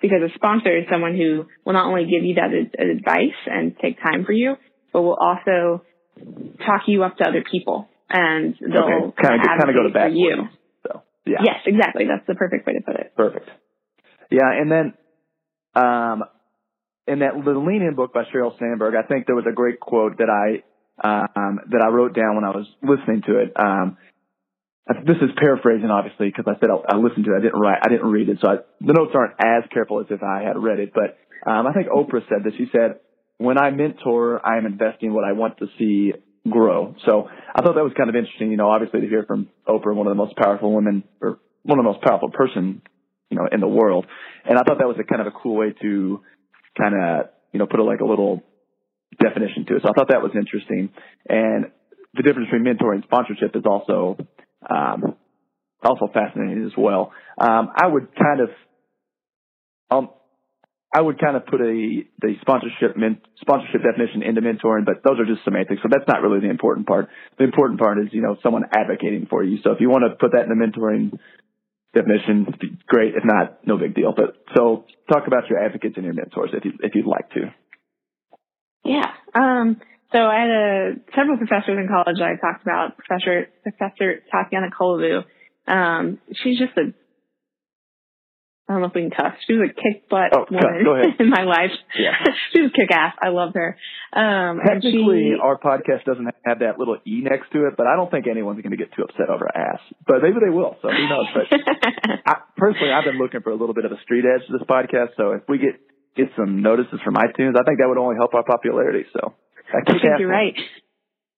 because 0.00 0.18
a 0.22 0.34
sponsor 0.34 0.76
is 0.76 0.84
someone 0.90 1.16
who 1.16 1.46
will 1.64 1.72
not 1.72 1.86
only 1.86 2.04
give 2.04 2.24
you 2.24 2.34
that 2.34 2.50
ad- 2.52 2.78
advice 2.78 3.38
and 3.46 3.76
take 3.78 4.00
time 4.02 4.24
for 4.24 4.32
you, 4.32 4.56
but 4.92 5.02
will 5.02 5.14
also 5.14 5.82
talk 6.64 6.82
you 6.86 7.02
up 7.02 7.16
to 7.18 7.24
other 7.24 7.44
people, 7.50 7.88
and 8.08 8.54
they'll 8.60 9.12
Okay. 9.12 9.22
Kind 9.22 9.40
of, 9.40 9.46
kind 9.46 9.68
of 9.68 9.74
go 9.74 9.82
to 9.82 9.92
bat 9.92 10.10
for 10.10 10.16
you. 10.16 10.48
So, 10.86 11.02
yeah. 11.26 11.38
Yes, 11.44 11.56
exactly. 11.66 12.04
That's 12.08 12.26
the 12.26 12.34
perfect 12.34 12.66
way 12.66 12.74
to 12.74 12.80
put 12.80 12.96
it. 12.96 13.12
Perfect. 13.16 13.48
Yeah, 14.30 14.50
and 14.50 14.70
then 14.70 14.94
um, 15.74 16.24
in 17.06 17.20
that 17.20 17.32
the 17.44 17.52
Lean 17.52 17.82
In 17.82 17.94
book 17.94 18.12
by 18.12 18.24
Sheryl 18.24 18.58
Sandberg, 18.58 18.94
I 18.94 19.06
think 19.06 19.26
there 19.26 19.36
was 19.36 19.46
a 19.48 19.54
great 19.54 19.78
quote 19.80 20.18
that 20.18 20.28
I 20.30 20.62
um, 21.02 21.60
that 21.70 21.82
I 21.82 21.88
wrote 21.88 22.14
down 22.14 22.34
when 22.36 22.44
I 22.44 22.50
was 22.50 22.66
listening 22.82 23.22
to 23.26 23.38
it. 23.38 23.52
Um, 23.56 23.98
this 24.86 25.16
is 25.20 25.30
paraphrasing, 25.36 25.90
obviously, 25.90 26.28
because 26.28 26.44
I 26.46 26.58
said 26.60 26.70
I, 26.70 26.94
I 26.94 26.96
listened 26.96 27.24
to 27.26 27.34
it. 27.34 27.38
I 27.38 27.42
didn't 27.42 27.58
write. 27.58 27.78
I 27.84 27.88
didn't 27.88 28.06
read 28.10 28.28
it, 28.28 28.38
so 28.40 28.48
I, 28.48 28.56
the 28.80 28.92
notes 28.92 29.12
aren't 29.14 29.34
as 29.42 29.68
careful 29.72 30.00
as 30.00 30.06
if 30.10 30.22
I 30.22 30.42
had 30.42 30.56
read 30.56 30.78
it. 30.78 30.92
But 30.94 31.18
um, 31.48 31.66
I 31.66 31.72
think 31.72 31.88
Oprah 31.88 32.22
said 32.28 32.44
this. 32.44 32.54
She 32.56 32.66
said, 32.70 33.00
"When 33.38 33.58
I 33.58 33.70
mentor, 33.70 34.40
I 34.46 34.58
am 34.58 34.66
investing 34.66 35.12
what 35.12 35.24
I 35.24 35.32
want 35.32 35.58
to 35.58 35.66
see 35.78 36.12
grow." 36.48 36.94
So 37.04 37.28
I 37.28 37.62
thought 37.62 37.74
that 37.74 37.82
was 37.82 37.94
kind 37.96 38.10
of 38.10 38.16
interesting. 38.16 38.50
You 38.50 38.56
know, 38.56 38.70
obviously 38.70 39.00
to 39.00 39.08
hear 39.08 39.24
from 39.24 39.48
Oprah, 39.66 39.94
one 39.94 40.06
of 40.06 40.12
the 40.12 40.22
most 40.22 40.36
powerful 40.36 40.72
women, 40.72 41.02
or 41.20 41.40
one 41.64 41.80
of 41.80 41.84
the 41.84 41.90
most 41.90 42.02
powerful 42.02 42.30
person, 42.30 42.82
you 43.30 43.36
know, 43.36 43.48
in 43.50 43.60
the 43.60 43.68
world. 43.68 44.06
And 44.44 44.56
I 44.56 44.62
thought 44.62 44.78
that 44.78 44.86
was 44.86 44.96
a 45.00 45.04
kind 45.04 45.20
of 45.20 45.26
a 45.26 45.32
cool 45.32 45.56
way 45.56 45.74
to 45.82 46.20
kind 46.78 46.94
of, 46.94 47.26
you 47.52 47.58
know, 47.58 47.66
put 47.66 47.80
a, 47.80 47.84
like 47.84 48.00
a 48.00 48.04
little 48.04 48.44
definition 49.20 49.66
to 49.66 49.76
it. 49.76 49.82
So 49.82 49.88
I 49.90 49.92
thought 49.92 50.08
that 50.10 50.22
was 50.22 50.32
interesting. 50.34 50.90
And 51.28 51.72
the 52.14 52.22
difference 52.22 52.50
between 52.50 52.64
mentoring 52.64 53.02
and 53.02 53.04
sponsorship 53.04 53.56
is 53.56 53.64
also, 53.66 54.16
um, 54.68 55.16
also 55.82 56.08
fascinating 56.12 56.64
as 56.64 56.72
well. 56.76 57.12
Um, 57.38 57.70
I 57.74 57.86
would 57.86 58.08
kind 58.14 58.40
of, 58.40 58.48
um, 59.90 60.10
I 60.94 61.00
would 61.00 61.20
kind 61.20 61.36
of 61.36 61.46
put 61.46 61.60
a 61.60 62.04
the 62.20 62.34
sponsorship 62.40 62.96
men, 62.96 63.20
sponsorship 63.40 63.82
definition 63.82 64.22
into 64.22 64.40
mentoring, 64.40 64.84
but 64.84 65.02
those 65.04 65.20
are 65.20 65.26
just 65.26 65.44
semantics. 65.44 65.82
So 65.82 65.88
that's 65.90 66.08
not 66.08 66.22
really 66.22 66.40
the 66.40 66.50
important 66.50 66.86
part. 66.86 67.08
The 67.38 67.44
important 67.44 67.78
part 67.80 67.98
is 67.98 68.08
you 68.12 68.22
know 68.22 68.36
someone 68.42 68.64
advocating 68.72 69.26
for 69.28 69.44
you. 69.44 69.58
So 69.62 69.72
if 69.72 69.80
you 69.80 69.90
want 69.90 70.04
to 70.08 70.16
put 70.16 70.32
that 70.32 70.44
in 70.44 70.48
the 70.48 70.56
mentoring 70.56 71.18
definition, 71.92 72.46
great. 72.86 73.14
If 73.14 73.24
not, 73.24 73.66
no 73.66 73.78
big 73.78 73.94
deal. 73.94 74.14
But 74.16 74.36
so 74.56 74.86
talk 75.12 75.26
about 75.26 75.50
your 75.50 75.62
advocates 75.62 75.96
and 75.96 76.04
your 76.04 76.14
mentors 76.14 76.50
if 76.54 76.64
you 76.64 76.72
if 76.80 76.94
you'd 76.94 77.06
like 77.06 77.30
to. 77.30 77.52
Yeah. 78.84 79.10
Um, 79.34 79.80
so 80.12 80.18
I 80.18 80.40
had 80.40 80.50
a, 80.50 80.92
several 81.14 81.36
professors 81.38 81.78
in 81.78 81.88
college 81.88 82.18
that 82.18 82.28
I 82.28 82.36
talked 82.36 82.62
about. 82.62 82.96
Professor 82.96 83.48
Professor 83.62 84.22
Tatiana 84.30 84.68
Kolovu. 84.70 85.24
Um, 85.66 86.18
she's 86.32 86.58
just 86.58 86.76
a 86.78 86.92
I 88.68 88.72
don't 88.72 88.82
know 88.82 88.88
if 88.90 88.94
we 88.98 89.02
can 89.06 89.14
cuss. 89.14 89.38
She 89.46 89.54
was 89.54 89.70
a 89.70 89.74
kick 89.74 90.10
butt 90.10 90.34
Oh, 90.34 90.42
woman 90.50 91.14
in 91.20 91.30
my 91.30 91.46
life. 91.46 91.70
Yeah. 91.94 92.18
she 92.52 92.62
was 92.62 92.72
kick 92.74 92.90
ass. 92.90 93.14
I 93.22 93.28
loved 93.30 93.54
her. 93.54 93.78
Um, 94.10 94.58
Technically, 94.58 95.38
she, 95.38 95.40
our 95.40 95.54
podcast 95.56 96.02
doesn't 96.02 96.26
have 96.44 96.58
that 96.58 96.74
little 96.76 96.98
e 97.06 97.22
next 97.22 97.52
to 97.54 97.70
it, 97.70 97.74
but 97.78 97.86
I 97.86 97.94
don't 97.94 98.10
think 98.10 98.26
anyone's 98.26 98.60
going 98.62 98.74
to 98.74 98.76
get 98.76 98.90
too 98.94 99.06
upset 99.06 99.30
over 99.30 99.46
ass. 99.46 99.78
But 100.04 100.18
maybe 100.22 100.42
they 100.42 100.50
will. 100.50 100.74
So 100.82 100.90
who 100.90 101.06
knows? 101.06 101.26
But 101.30 101.46
I, 102.26 102.34
personally, 102.56 102.90
I've 102.90 103.06
been 103.06 103.22
looking 103.22 103.42
for 103.42 103.50
a 103.50 103.56
little 103.56 103.74
bit 103.74 103.84
of 103.84 103.92
a 103.92 104.02
street 104.02 104.24
edge 104.26 104.42
to 104.50 104.52
this 104.58 104.66
podcast. 104.66 105.14
So 105.16 105.30
if 105.38 105.42
we 105.48 105.58
get 105.58 105.78
get 106.16 106.34
some 106.34 106.60
notices 106.60 106.98
from 107.04 107.14
iTunes, 107.14 107.54
I 107.54 107.62
think 107.62 107.78
that 107.78 107.86
would 107.86 108.02
only 108.02 108.16
help 108.18 108.34
our 108.34 108.42
popularity. 108.42 109.06
So 109.14 109.34
I 109.68 109.84
think 109.84 110.02
you're 110.18 110.28
right. 110.28 110.54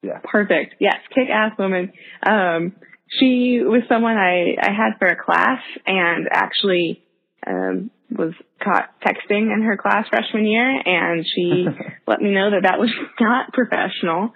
Yeah. 0.03 0.21
Perfect. 0.23 0.77
Yes, 0.79 0.97
kick 1.15 1.29
ass 1.33 1.53
woman. 1.59 1.93
Um, 2.23 2.77
she 3.09 3.61
was 3.65 3.83
someone 3.89 4.17
I, 4.17 4.55
I 4.61 4.71
had 4.71 4.99
for 4.99 5.09
a 5.09 5.17
class 5.17 5.61
and 5.87 6.29
actually 6.31 7.03
um, 7.47 7.91
was 8.11 8.35
caught 8.63 8.91
texting 9.05 9.53
in 9.53 9.63
her 9.63 9.77
class 9.77 10.07
freshman 10.09 10.47
year, 10.47 10.81
and 10.85 11.27
she 11.27 11.67
let 12.07 12.21
me 12.21 12.33
know 12.33 12.51
that 12.51 12.63
that 12.63 12.79
was 12.79 12.91
not 13.21 13.53
professional, 13.53 14.33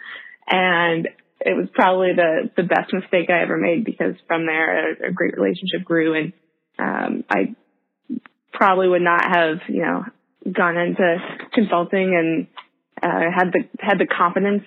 and 0.46 1.08
it 1.40 1.56
was 1.56 1.68
probably 1.74 2.12
the 2.14 2.50
the 2.56 2.62
best 2.62 2.92
mistake 2.92 3.30
I 3.30 3.42
ever 3.42 3.56
made 3.56 3.84
because 3.84 4.14
from 4.26 4.46
there 4.46 4.92
a, 4.92 5.08
a 5.08 5.12
great 5.12 5.34
relationship 5.36 5.84
grew, 5.84 6.14
and 6.14 6.32
um, 6.78 7.24
I 7.28 7.54
probably 8.52 8.88
would 8.88 9.02
not 9.02 9.24
have 9.24 9.58
you 9.68 9.82
know 9.82 10.04
gone 10.50 10.76
into 10.76 11.16
consulting 11.52 12.14
and 12.16 12.46
uh, 13.02 13.30
had 13.34 13.52
the 13.52 13.68
had 13.78 13.98
the 13.98 14.06
confidence 14.06 14.64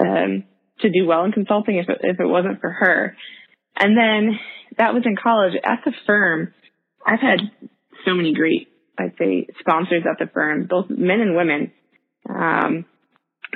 um, 0.00 0.44
to 0.80 0.90
do 0.90 1.06
well 1.06 1.24
in 1.24 1.32
consulting 1.32 1.76
if 1.76 1.88
it, 1.88 1.98
if 2.02 2.20
it 2.20 2.26
wasn't 2.26 2.60
for 2.60 2.70
her. 2.70 3.16
And 3.76 3.96
then 3.96 4.38
that 4.78 4.94
was 4.94 5.04
in 5.06 5.16
college. 5.16 5.54
At 5.64 5.80
the 5.84 5.92
firm, 6.06 6.52
I've 7.06 7.20
had 7.20 7.40
so 8.04 8.14
many 8.14 8.34
great, 8.34 8.68
I'd 8.98 9.14
say, 9.18 9.46
sponsors 9.60 10.04
at 10.08 10.18
the 10.18 10.30
firm, 10.32 10.66
both 10.66 10.90
men 10.90 11.20
and 11.20 11.36
women. 11.36 11.72
Um, 12.28 12.84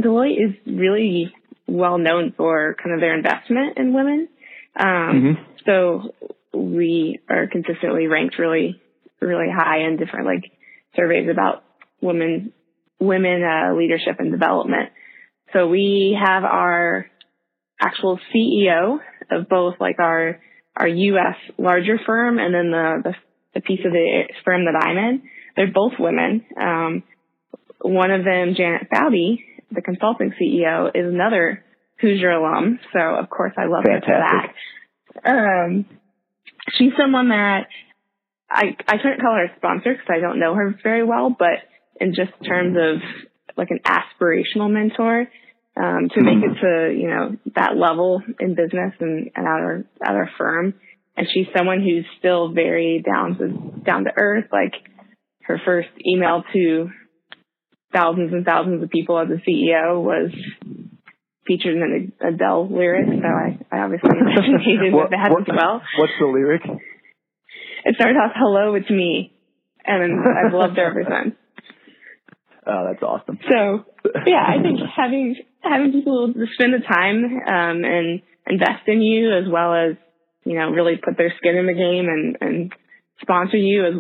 Deloitte 0.01 0.45
is 0.45 0.55
really 0.67 1.33
well 1.67 1.99
known 1.99 2.33
for 2.37 2.77
kind 2.83 2.95
of 2.95 3.01
their 3.01 3.17
investment 3.17 3.79
in 3.79 3.93
women. 3.93 4.29
Um, 4.77 4.87
mm-hmm. 4.87 5.43
So 5.67 6.15
we 6.55 7.21
are 7.29 7.47
consistently 7.47 8.07
ranked 8.07 8.39
really, 8.39 8.81
really 9.21 9.49
high 9.55 9.87
in 9.87 9.97
different 9.97 10.27
like 10.27 10.51
surveys 10.97 11.29
about 11.31 11.65
women, 12.01 12.53
women 13.01 13.43
uh, 13.43 13.75
leadership 13.75 14.17
and 14.19 14.31
development. 14.31 14.91
So 15.53 15.69
we 15.69 16.19
have 16.21 16.45
our 16.45 17.07
actual 17.81 18.19
CEO 18.35 18.99
of 19.31 19.49
both 19.49 19.75
like 19.81 19.99
our 19.99 20.41
our 20.77 20.89
U.S. 20.89 21.37
larger 21.59 21.99
firm 22.07 22.39
and 22.39 22.55
then 22.55 22.71
the, 22.71 23.03
the, 23.05 23.15
the 23.55 23.61
piece 23.61 23.81
of 23.85 23.93
the 23.93 24.25
firm 24.45 24.65
that 24.67 24.81
I'm 24.81 24.97
in. 24.97 25.23
They're 25.57 25.73
both 25.73 25.95
women. 25.99 26.45
Um, 26.57 27.03
one 27.81 28.13
of 28.13 28.25
them, 28.25 28.55
Janet 28.57 28.87
Foutty, 28.93 29.45
the 29.73 29.83
consulting 29.83 30.33
CEO, 30.41 30.89
is 30.95 31.13
another 31.13 31.65
Hoosier 32.01 32.31
alum. 32.31 32.79
So 32.93 33.01
of 33.01 33.29
course 33.29 33.55
I 33.57 33.67
love 33.67 33.85
Fantastic. 33.85 34.09
her 34.09 34.53
for 35.15 35.21
that. 35.25 35.65
Um, 35.65 35.87
she's 36.79 36.93
someone 36.97 37.31
that 37.31 37.67
I 38.51 38.77
I 38.87 38.97
couldn't 38.99 39.21
call 39.21 39.35
her 39.35 39.45
a 39.45 39.57
sponsor 39.57 39.95
because 39.95 40.09
I 40.09 40.21
don't 40.21 40.39
know 40.39 40.55
her 40.55 40.79
very 40.83 41.05
well, 41.05 41.35
but 41.37 41.59
in 42.01 42.15
just 42.15 42.33
terms 42.47 42.77
of 42.77 43.01
like 43.57 43.69
an 43.71 43.81
aspirational 43.85 44.71
mentor, 44.71 45.29
um, 45.77 46.09
to 46.13 46.23
make 46.23 46.43
it 46.43 46.61
to 46.61 46.95
you 46.99 47.09
know 47.09 47.37
that 47.55 47.77
level 47.77 48.23
in 48.41 48.55
business 48.55 48.93
and, 49.01 49.31
and 49.35 49.47
at 49.47 49.61
our 49.61 49.85
at 50.03 50.15
our 50.15 50.31
firm. 50.39 50.75
And 51.17 51.27
she's 51.33 51.47
someone 51.57 51.81
who's 51.81 52.05
still 52.19 52.53
very 52.53 53.03
down 53.05 53.39
to 53.39 53.83
down 53.85 54.05
to 54.05 54.11
earth. 54.17 54.47
Like 54.53 54.75
her 55.43 55.61
first 55.65 55.89
email 56.07 56.45
to 56.53 56.91
thousands 57.93 58.33
and 58.33 58.45
thousands 58.45 58.83
of 58.83 58.91
people 58.91 59.19
as 59.19 59.29
a 59.29 59.41
CEO 59.49 60.03
was 60.03 60.31
featured 61.47 61.77
in 61.77 61.83
an 61.83 62.35
Adele 62.35 62.69
lyric, 62.71 63.07
so 63.07 63.27
I, 63.27 63.59
I 63.75 63.81
obviously 63.83 64.11
resonated 64.13 64.93
with 64.93 65.11
that 65.11 65.31
what, 65.31 65.43
as 65.43 65.49
well. 65.49 65.81
What's 65.99 66.13
the 66.21 66.27
lyric? 66.27 66.63
It 67.85 67.95
started 67.95 68.19
off, 68.19 68.33
"Hello, 68.37 68.75
it's 68.75 68.91
me," 68.91 69.33
and 69.85 70.21
I've 70.21 70.53
loved 70.53 70.77
her 70.77 70.87
ever 70.87 71.05
since. 71.09 71.35
Oh, 72.69 72.85
that's 72.87 73.03
awesome. 73.03 73.39
So, 73.49 73.85
yeah, 74.27 74.45
I 74.45 74.63
think 74.63 74.79
having 74.97 75.37
having 75.61 75.93
people 75.93 76.33
spend 76.55 76.75
the 76.75 76.85
time 76.87 77.25
um, 77.25 77.85
and 77.85 78.21
invest 78.47 78.87
in 78.87 79.01
you, 79.01 79.33
as 79.33 79.45
well 79.51 79.75
as 79.75 79.97
you 80.45 80.55
know, 80.55 80.71
really 80.71 80.97
put 80.97 81.17
their 81.17 81.33
skin 81.39 81.57
in 81.57 81.67
the 81.67 81.73
game 81.73 82.09
and 82.09 82.37
and 82.41 82.73
sponsor 83.21 83.57
you, 83.57 83.87
as 83.87 83.95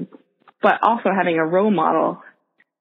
but 0.62 0.82
also 0.82 1.10
having 1.16 1.38
a 1.38 1.46
role 1.46 1.70
model 1.70 2.20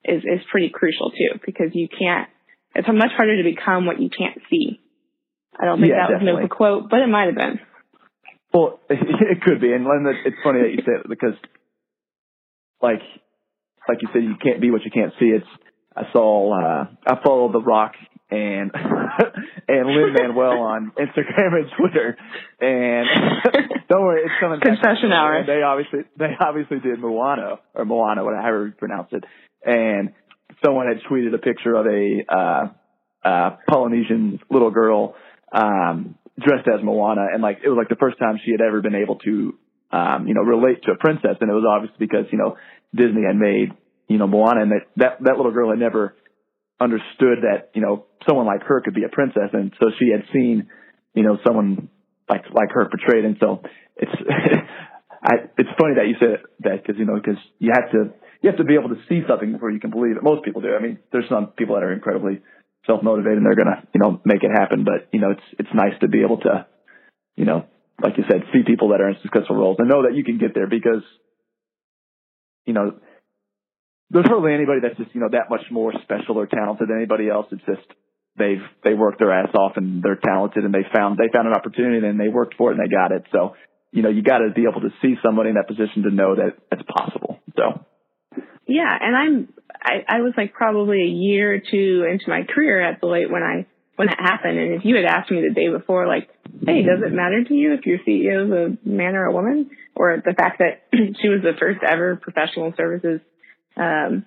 is 0.03 0.23
is 0.23 0.41
pretty 0.51 0.69
crucial 0.73 1.11
too, 1.11 1.39
because 1.45 1.71
you 1.73 1.87
can't. 1.87 2.29
It's 2.75 2.87
much 2.87 3.11
harder 3.15 3.37
to 3.37 3.43
become 3.43 3.85
what 3.85 4.01
you 4.01 4.09
can't 4.09 4.39
see. 4.49 4.79
I 5.59 5.65
don't 5.65 5.79
think 5.79 5.91
yeah, 5.91 6.07
that 6.07 6.19
definitely. 6.19 6.43
was 6.43 6.51
a 6.51 6.55
quote, 6.55 6.89
but 6.89 6.99
it 6.99 7.07
might 7.07 7.25
have 7.25 7.35
been. 7.35 7.59
Well, 8.53 8.79
it 8.89 9.41
could 9.41 9.61
be, 9.61 9.71
and 9.71 9.87
it's 9.87 10.37
funny 10.43 10.61
that 10.61 10.71
you 10.71 10.79
say 10.85 10.99
it 11.01 11.09
because, 11.09 11.33
like, 12.81 13.01
like 13.87 14.01
you 14.01 14.09
said, 14.13 14.23
you 14.23 14.35
can't 14.41 14.61
be 14.61 14.69
what 14.69 14.83
you 14.83 14.91
can't 14.91 15.13
see. 15.19 15.27
It's 15.27 15.47
I 15.97 16.03
saw 16.13 16.53
uh, 16.53 16.85
I 17.07 17.15
follow 17.23 17.51
The 17.51 17.61
Rock 17.61 17.93
and 18.29 18.71
and 19.67 19.87
Lin 19.87 20.13
Manuel 20.13 20.59
on 20.59 20.91
Instagram 20.97 21.55
and 21.55 21.71
Twitter, 21.77 22.17
and 22.61 23.07
don't 23.89 24.03
worry, 24.03 24.21
it's 24.23 24.33
coming. 24.39 24.59
Confession 24.61 25.11
hour. 25.11 25.37
And 25.37 25.49
they 25.49 25.61
obviously 25.63 25.99
they 26.17 26.31
obviously 26.39 26.79
did 26.79 26.99
Moana 26.99 27.59
or 27.73 27.85
Moana, 27.85 28.23
whatever 28.23 28.67
you 28.67 28.73
pronounce 28.73 29.09
it, 29.11 29.23
and 29.65 30.13
someone 30.63 30.87
had 30.87 30.97
tweeted 31.09 31.33
a 31.33 31.39
picture 31.39 31.75
of 31.75 31.85
a 31.87 32.25
uh, 32.29 33.27
uh, 33.27 33.57
Polynesian 33.67 34.39
little 34.51 34.71
girl 34.71 35.15
um, 35.51 36.15
dressed 36.39 36.67
as 36.67 36.83
Moana, 36.83 37.27
and 37.33 37.41
like 37.41 37.59
it 37.63 37.69
was 37.69 37.77
like 37.77 37.89
the 37.89 37.99
first 37.99 38.19
time 38.19 38.39
she 38.45 38.51
had 38.51 38.61
ever 38.61 38.81
been 38.81 38.95
able 38.95 39.15
to 39.19 39.57
um, 39.91 40.27
you 40.27 40.35
know 40.35 40.41
relate 40.41 40.83
to 40.83 40.91
a 40.91 40.97
princess, 40.97 41.37
and 41.41 41.49
it 41.49 41.53
was 41.53 41.65
obviously 41.67 41.97
because 41.99 42.25
you 42.31 42.37
know 42.37 42.57
Disney 42.93 43.23
had 43.25 43.35
made 43.35 43.71
you 44.07 44.17
know, 44.17 44.27
Moana, 44.27 44.61
and 44.61 44.71
that, 44.71 44.81
that, 44.95 45.17
that 45.21 45.37
little 45.37 45.51
girl 45.51 45.69
had 45.69 45.79
never 45.79 46.15
understood 46.79 47.39
that, 47.43 47.71
you 47.73 47.81
know, 47.81 48.05
someone 48.27 48.45
like 48.45 48.63
her 48.63 48.81
could 48.81 48.93
be 48.93 49.03
a 49.03 49.09
princess. 49.09 49.49
And 49.53 49.73
so 49.79 49.87
she 49.99 50.09
had 50.11 50.23
seen, 50.31 50.67
you 51.13 51.23
know, 51.23 51.37
someone 51.45 51.89
like, 52.29 52.43
like 52.53 52.69
her 52.71 52.89
portrayed. 52.89 53.25
And 53.25 53.37
so 53.39 53.61
it's, 53.95 54.11
I, 55.23 55.49
it's 55.57 55.69
funny 55.79 55.95
that 55.95 56.07
you 56.07 56.15
said 56.19 56.45
that 56.61 56.81
because, 56.81 56.99
you 56.99 57.05
know, 57.05 57.15
because 57.15 57.41
you 57.59 57.71
have 57.73 57.91
to, 57.91 58.13
you 58.41 58.49
have 58.49 58.57
to 58.57 58.63
be 58.63 58.75
able 58.75 58.89
to 58.89 59.01
see 59.09 59.21
something 59.27 59.51
before 59.51 59.71
you 59.71 59.79
can 59.79 59.89
believe 59.89 60.15
it. 60.15 60.23
Most 60.23 60.45
people 60.45 60.61
do. 60.61 60.75
I 60.77 60.81
mean, 60.81 60.99
there's 61.11 61.27
some 61.27 61.47
people 61.57 61.75
that 61.75 61.83
are 61.83 61.91
incredibly 61.91 62.41
self-motivated 62.85 63.37
and 63.37 63.45
they're 63.45 63.55
going 63.55 63.73
to, 63.73 63.81
you 63.93 63.99
know, 63.99 64.21
make 64.23 64.43
it 64.43 64.51
happen. 64.53 64.85
But, 64.85 65.09
you 65.11 65.19
know, 65.19 65.31
it's, 65.31 65.47
it's 65.59 65.73
nice 65.73 65.97
to 66.01 66.07
be 66.07 66.21
able 66.21 66.37
to, 66.41 66.67
you 67.35 67.45
know, 67.45 67.65
like 68.01 68.13
you 68.17 68.23
said, 68.29 68.43
see 68.53 68.61
people 68.65 68.89
that 68.89 69.01
are 69.01 69.09
in 69.09 69.17
successful 69.23 69.55
roles 69.55 69.77
and 69.79 69.89
know 69.89 70.03
that 70.03 70.15
you 70.15 70.23
can 70.23 70.37
get 70.37 70.53
there 70.53 70.67
because, 70.67 71.01
you 72.65 72.73
know, 72.73 72.99
there's 74.09 74.25
hardly 74.25 74.53
anybody 74.53 74.79
that's 74.81 74.97
just 74.97 75.13
you 75.13 75.21
know 75.21 75.29
that 75.31 75.49
much 75.49 75.65
more 75.71 75.93
special 76.03 76.37
or 76.37 76.47
talented 76.47 76.89
than 76.89 76.97
anybody 76.97 77.29
else. 77.29 77.47
It's 77.51 77.65
just 77.65 77.87
they've 78.37 78.63
they 78.83 78.93
worked 78.93 79.19
their 79.19 79.33
ass 79.33 79.53
off 79.53 79.73
and 79.75 80.01
they're 80.01 80.19
talented 80.23 80.63
and 80.63 80.73
they 80.73 80.85
found 80.93 81.17
they 81.17 81.31
found 81.33 81.47
an 81.47 81.53
opportunity 81.53 82.05
and 82.05 82.19
they 82.19 82.29
worked 82.29 82.55
for 82.55 82.71
it 82.71 82.77
and 82.77 82.83
they 82.83 82.91
got 82.91 83.11
it. 83.11 83.23
So 83.31 83.55
you 83.91 84.01
know 84.01 84.09
you 84.09 84.21
got 84.21 84.39
to 84.39 84.51
be 84.55 84.63
able 84.69 84.81
to 84.81 84.93
see 85.01 85.15
somebody 85.23 85.49
in 85.49 85.55
that 85.55 85.67
position 85.67 86.03
to 86.03 86.11
know 86.11 86.35
that 86.35 86.57
it's 86.71 86.83
possible. 86.87 87.39
So 87.55 87.83
yeah, 88.67 88.95
and 88.99 89.15
I'm 89.15 89.53
I, 89.81 90.17
I 90.17 90.21
was 90.21 90.33
like 90.37 90.53
probably 90.53 91.01
a 91.01 91.11
year 91.11 91.55
or 91.55 91.59
two 91.59 92.05
into 92.09 92.29
my 92.29 92.43
career 92.43 92.81
at 92.81 93.01
Deloitte 93.01 93.31
when 93.31 93.43
I 93.43 93.65
when 93.95 94.09
it 94.09 94.19
happened. 94.19 94.57
And 94.57 94.73
if 94.75 94.85
you 94.85 94.95
had 94.95 95.05
asked 95.05 95.31
me 95.31 95.41
the 95.41 95.53
day 95.53 95.69
before, 95.69 96.07
like, 96.07 96.29
hey, 96.65 96.83
does 96.83 97.01
it 97.05 97.13
matter 97.13 97.43
to 97.43 97.53
you 97.53 97.73
if 97.73 97.85
your 97.85 97.97
CEO 97.99 98.45
is 98.45 98.51
a 98.85 98.87
man 98.87 99.15
or 99.15 99.25
a 99.25 99.33
woman, 99.33 99.71
or 99.95 100.21
the 100.23 100.33
fact 100.33 100.59
that 100.59 100.83
she 101.21 101.29
was 101.29 101.41
the 101.41 101.57
first 101.59 101.79
ever 101.83 102.15
professional 102.15 102.73
services 102.77 103.21
um, 103.77 104.25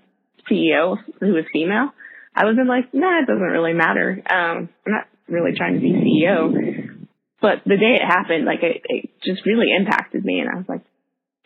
CEO 0.51 0.97
who 1.21 1.33
was 1.33 1.45
female, 1.53 1.91
I 2.35 2.45
was 2.45 2.57
been 2.57 2.69
like, 2.69 2.95
nah, 2.95 3.21
it 3.21 3.27
doesn't 3.27 3.43
really 3.43 3.75
matter. 3.75 4.23
Um, 4.29 4.69
I'm 4.87 4.93
not 4.93 5.07
really 5.29 5.53
trying 5.57 5.75
to 5.75 5.81
be 5.81 5.93
CEO. 5.93 7.07
But 7.41 7.65
the 7.65 7.77
day 7.77 7.97
it 7.97 8.07
happened, 8.07 8.45
like 8.45 8.63
it, 8.63 8.83
it 8.85 9.11
just 9.25 9.47
really 9.47 9.73
impacted 9.75 10.25
me, 10.25 10.41
and 10.41 10.49
I 10.51 10.57
was 10.57 10.69
like, 10.69 10.83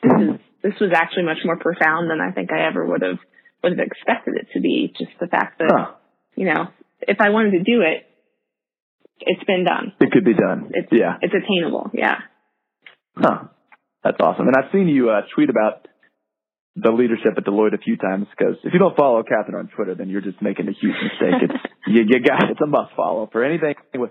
this 0.03 0.13
is 0.13 0.41
this 0.63 0.81
was 0.81 0.91
actually 0.95 1.25
much 1.25 1.39
more 1.45 1.59
profound 1.59 2.11
than 2.11 2.21
I 2.21 2.33
think 2.33 2.51
I 2.51 2.67
ever 2.67 2.85
would 2.85 3.03
have 3.03 3.19
would 3.63 3.79
have 3.79 3.87
expected 3.87 4.35
it 4.35 4.49
to 4.55 4.61
be. 4.61 4.93
Just 4.99 5.13
the 5.21 5.29
fact 5.29 5.59
that 5.59 5.71
huh. 5.71 5.93
you 6.35 6.47
know, 6.47 6.67
if 7.03 7.21
I 7.21 7.31
wanted 7.31 7.53
to 7.53 7.63
do 7.63 7.83
it, 7.83 8.07
it's 9.21 9.45
been 9.45 9.65
done. 9.65 9.93
It 10.01 10.11
could 10.11 10.25
be 10.25 10.35
done. 10.35 10.73
It's, 10.75 10.89
yeah, 10.91 11.17
it's 11.23 11.35
attainable. 11.35 11.91
Yeah. 11.95 12.19
Huh. 13.17 13.45
That's 14.03 14.19
awesome. 14.21 14.49
And 14.49 14.57
I've 14.57 14.71
seen 14.73 14.89
you 14.89 15.11
uh, 15.11 15.23
tweet 15.35 15.49
about 15.49 15.89
the 16.77 16.91
leadership 16.91 17.35
at 17.37 17.45
Deloitte 17.45 17.75
a 17.75 17.79
few 17.79 17.97
times 17.97 18.27
because 18.37 18.57
if 18.65 18.73
you 18.73 18.79
don't 18.79 18.97
follow 18.97 19.23
Katharine 19.23 19.55
on 19.55 19.69
Twitter, 19.69 19.95
then 19.95 20.09
you're 20.09 20.21
just 20.21 20.43
making 20.43 20.67
a 20.69 20.73
huge 20.73 20.97
mistake. 21.03 21.43
It's 21.43 21.61
you, 21.87 22.03
you 22.07 22.21
got 22.21 22.51
it's 22.51 22.61
a 22.61 22.67
must 22.67 22.95
follow 22.97 23.29
for 23.31 23.45
anything 23.45 23.75
with 23.95 24.11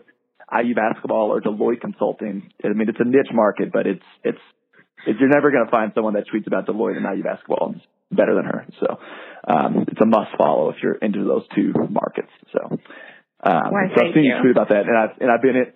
IU 0.52 0.76
basketball 0.76 1.32
or 1.32 1.42
Deloitte 1.42 1.82
consulting. 1.82 2.52
I 2.64 2.70
mean, 2.70 2.88
it's 2.88 3.00
a 3.00 3.08
niche 3.08 3.34
market, 3.34 3.72
but 3.74 3.86
it's 3.86 4.06
it's, 4.24 4.40
it's 5.06 5.20
you're 5.20 5.30
never 5.30 5.52
going 5.52 5.66
to 5.66 5.72
find 5.72 5.92
someone 5.94 6.14
that 6.14 6.26
tweets 6.34 6.48
about 6.48 6.66
Deloitte 6.66 6.98
and 6.98 7.06
IU 7.06 7.24
basketball 7.24 7.76
better 8.12 8.36
than 8.36 8.46
her. 8.46 8.66
So 8.80 9.00
um, 9.48 9.86
it's 9.88 10.00
a 10.02 10.06
must 10.06 10.38
follow 10.38 10.70
if 10.70 10.78
you're 10.82 10.96
into 10.96 11.26
those 11.26 11.44
two 11.56 11.74
markets. 11.90 12.32
So, 12.54 12.78
um, 13.44 13.72
Why, 13.72 13.88
so 13.96 14.08
I've 14.08 14.14
seen 14.14 14.24
you 14.24 14.36
tweet 14.42 14.52
about 14.52 14.70
that, 14.70 14.88
and 14.88 14.98
I've 14.98 15.18
and 15.20 15.32
I've 15.32 15.42
been 15.42 15.58
it. 15.58 15.76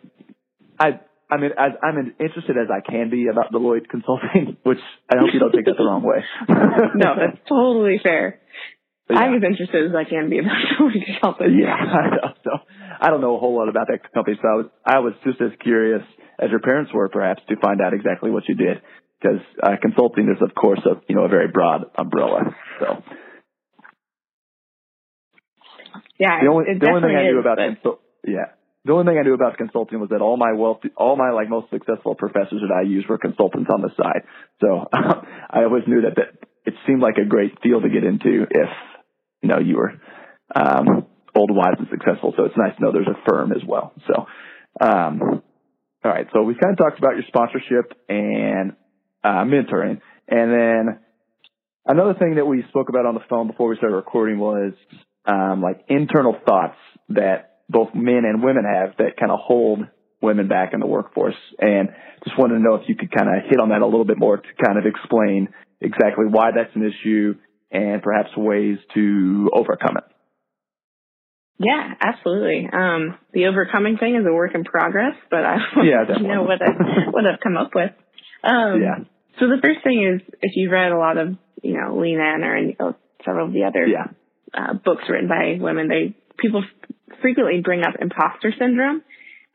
I 0.80 1.00
I 1.30 1.38
mean, 1.38 1.52
as 1.58 1.72
I'm 1.84 1.98
as 1.98 2.06
interested 2.20 2.56
as 2.56 2.72
I 2.72 2.80
can 2.80 3.10
be 3.10 3.28
about 3.28 3.52
Deloitte 3.52 3.90
Consulting, 3.90 4.58
which 4.64 4.80
I 5.12 5.18
hope 5.20 5.34
you 5.34 5.40
don't 5.40 5.52
take 5.52 5.66
that 5.66 5.76
the 5.78 5.84
wrong 5.84 6.04
way. 6.04 6.24
no, 6.50 7.16
that's 7.20 7.40
totally 7.48 8.00
fair. 8.02 8.40
Yeah. 9.10 9.20
I'm 9.20 9.36
as 9.36 9.44
interested 9.44 9.92
as 9.92 9.96
I 9.96 10.04
can 10.10 10.30
be 10.30 10.40
about 10.40 10.56
Deloitte 10.80 11.06
Consulting. 11.06 11.60
Yeah, 11.60 11.76
I 11.76 12.10
know. 12.16 12.34
So 12.44 12.52
I 13.02 13.10
don't 13.10 13.22
know 13.22 13.36
a 13.36 13.40
whole 13.40 13.58
lot 13.58 13.68
about 13.68 13.88
that 13.88 14.12
company, 14.14 14.38
so 14.42 14.48
I 14.48 14.56
was 14.56 14.66
I 14.86 15.00
was 15.00 15.14
just 15.26 15.42
as 15.42 15.52
curious 15.62 16.04
as 16.40 16.50
your 16.50 16.60
parents 16.60 16.92
were, 16.94 17.10
perhaps, 17.10 17.42
to 17.50 17.56
find 17.58 17.82
out 17.82 17.94
exactly 17.94 18.32
what 18.32 18.44
you 18.48 18.56
did, 18.56 18.82
because 19.20 19.42
uh, 19.62 19.76
consulting 19.82 20.30
is, 20.30 20.42
of 20.42 20.56
course, 20.56 20.80
a 20.86 21.02
you 21.10 21.16
know 21.16 21.26
a 21.26 21.30
very 21.30 21.50
broad 21.50 21.92
umbrella. 21.98 22.56
So. 22.80 23.04
Yeah, 26.20 26.40
the 26.42 26.50
only 26.50 26.66
the 26.80 26.88
only 26.88 27.02
thing 27.02 27.18
I 27.18 27.24
knew 27.24 27.40
is, 27.40 27.44
about 27.44 27.58
but... 27.58 27.68
consult, 27.68 28.02
yeah, 28.26 28.56
the 28.88 28.94
only 28.94 29.06
thing 29.12 29.20
I 29.20 29.24
knew 29.24 29.34
about 29.34 29.58
consulting 29.58 30.00
was 30.00 30.10
that 30.10 30.22
all 30.22 30.38
my 30.38 30.54
wealthy, 30.54 30.90
all 30.96 31.16
my 31.18 31.32
like 31.32 31.50
most 31.50 31.70
successful 31.70 32.16
professors 32.16 32.62
that 32.62 32.74
I 32.74 32.82
used 32.82 33.08
were 33.08 33.18
consultants 33.18 33.70
on 33.72 33.82
the 33.82 33.90
side. 33.96 34.24
So 34.62 34.88
I 34.94 35.64
always 35.64 35.84
knew 35.88 36.02
that, 36.02 36.16
that 36.16 36.48
it 36.66 36.74
seemed 36.88 37.02
like 37.02 37.18
a 37.18 37.26
great 37.26 37.62
field 37.62 37.84
to 37.84 37.90
get 37.90 38.04
into 38.04 38.44
if, 38.50 38.70
you 39.42 39.50
know, 39.50 39.60
you 39.60 39.78
were, 39.78 39.94
um, 40.56 41.06
old, 41.36 41.52
wise, 41.52 41.76
and 41.78 41.88
successful. 41.92 42.34
So 42.36 42.46
it's 42.46 42.58
nice 42.58 42.76
to 42.78 42.82
know 42.82 42.92
there's 42.92 43.08
a 43.08 43.30
firm 43.30 43.52
as 43.52 43.62
well. 43.68 43.94
So, 44.08 44.26
um, 44.82 45.44
All 46.04 46.12
right. 46.12 46.28
So 46.34 46.44
we 46.44 46.56
kind 46.56 46.72
of 46.72 46.78
talked 46.78 47.00
about 47.00 47.16
your 47.16 47.24
sponsorship 47.28 47.94
and 48.08 48.74
uh, 49.24 49.44
mentoring, 49.44 50.00
and 50.30 50.52
then 50.52 51.00
another 51.86 52.14
thing 52.14 52.36
that 52.36 52.46
we 52.46 52.64
spoke 52.70 52.90
about 52.90 53.06
on 53.06 53.16
the 53.16 53.22
phone 53.30 53.48
before 53.48 53.68
we 53.70 53.78
started 53.78 53.96
recording 53.96 54.40
was 54.40 54.74
um, 55.26 55.62
like 55.62 55.84
internal 55.90 56.38
thoughts 56.48 56.78
that 57.10 57.57
both 57.70 57.90
men 57.94 58.24
and 58.26 58.44
women 58.44 58.64
have 58.64 58.98
that 58.98 59.18
kind 59.20 59.32
of 59.32 59.40
hold 59.42 59.80
women 60.22 60.48
back 60.48 60.74
in 60.74 60.80
the 60.80 60.88
workforce. 60.88 61.36
And 61.60 61.90
just 62.24 62.38
wanted 62.38 62.56
to 62.56 62.60
know 62.62 62.76
if 62.76 62.88
you 62.88 62.96
could 62.96 63.12
kind 63.12 63.30
of 63.30 63.50
hit 63.50 63.60
on 63.60 63.70
that 63.70 63.82
a 63.82 63.86
little 63.86 64.06
bit 64.06 64.18
more 64.18 64.38
to 64.38 64.50
kind 64.64 64.78
of 64.78 64.86
explain 64.86 65.50
exactly 65.82 66.26
why 66.30 66.52
that's 66.56 66.76
an 66.76 66.84
issue 66.84 67.36
and 67.72 68.02
perhaps 68.02 68.30
ways 68.36 68.78
to 68.94 69.50
overcome 69.54 69.98
it. 69.98 70.04
Yeah, 71.60 71.94
absolutely. 72.00 72.70
Um, 72.72 73.18
the 73.34 73.48
overcoming 73.48 73.98
thing 73.98 74.16
is 74.16 74.26
a 74.28 74.34
work 74.34 74.54
in 74.54 74.64
progress, 74.64 75.16
but 75.32 75.44
I 75.44 75.58
yeah, 75.84 76.04
you 76.20 76.28
know 76.28 76.44
what 76.44 76.62
I 76.62 77.10
what 77.10 77.26
I've 77.26 77.40
come 77.42 77.58
up 77.58 77.72
with. 77.74 77.92
Um, 78.44 78.82
yeah. 78.82 79.04
So 79.40 79.48
the 79.48 79.58
first 79.62 79.84
thing 79.84 80.04
is 80.06 80.22
if 80.42 80.52
you've 80.56 80.72
read 80.72 80.92
a 80.92 80.98
lot 80.98 81.18
of 81.18 81.36
you 81.64 81.74
know 81.74 81.98
Lean 81.98 82.20
In 82.20 82.44
or 82.44 82.62
know, 82.62 82.96
several 83.26 83.48
of 83.48 83.54
the 83.54 83.64
other 83.64 83.88
yeah. 83.88 84.06
uh, 84.54 84.74
books 84.74 85.06
written 85.10 85.28
by 85.28 85.58
women, 85.60 85.88
they 85.88 86.16
people 86.38 86.64
frequently 87.28 87.60
bring 87.62 87.82
up 87.82 87.96
imposter 88.00 88.54
syndrome, 88.58 89.02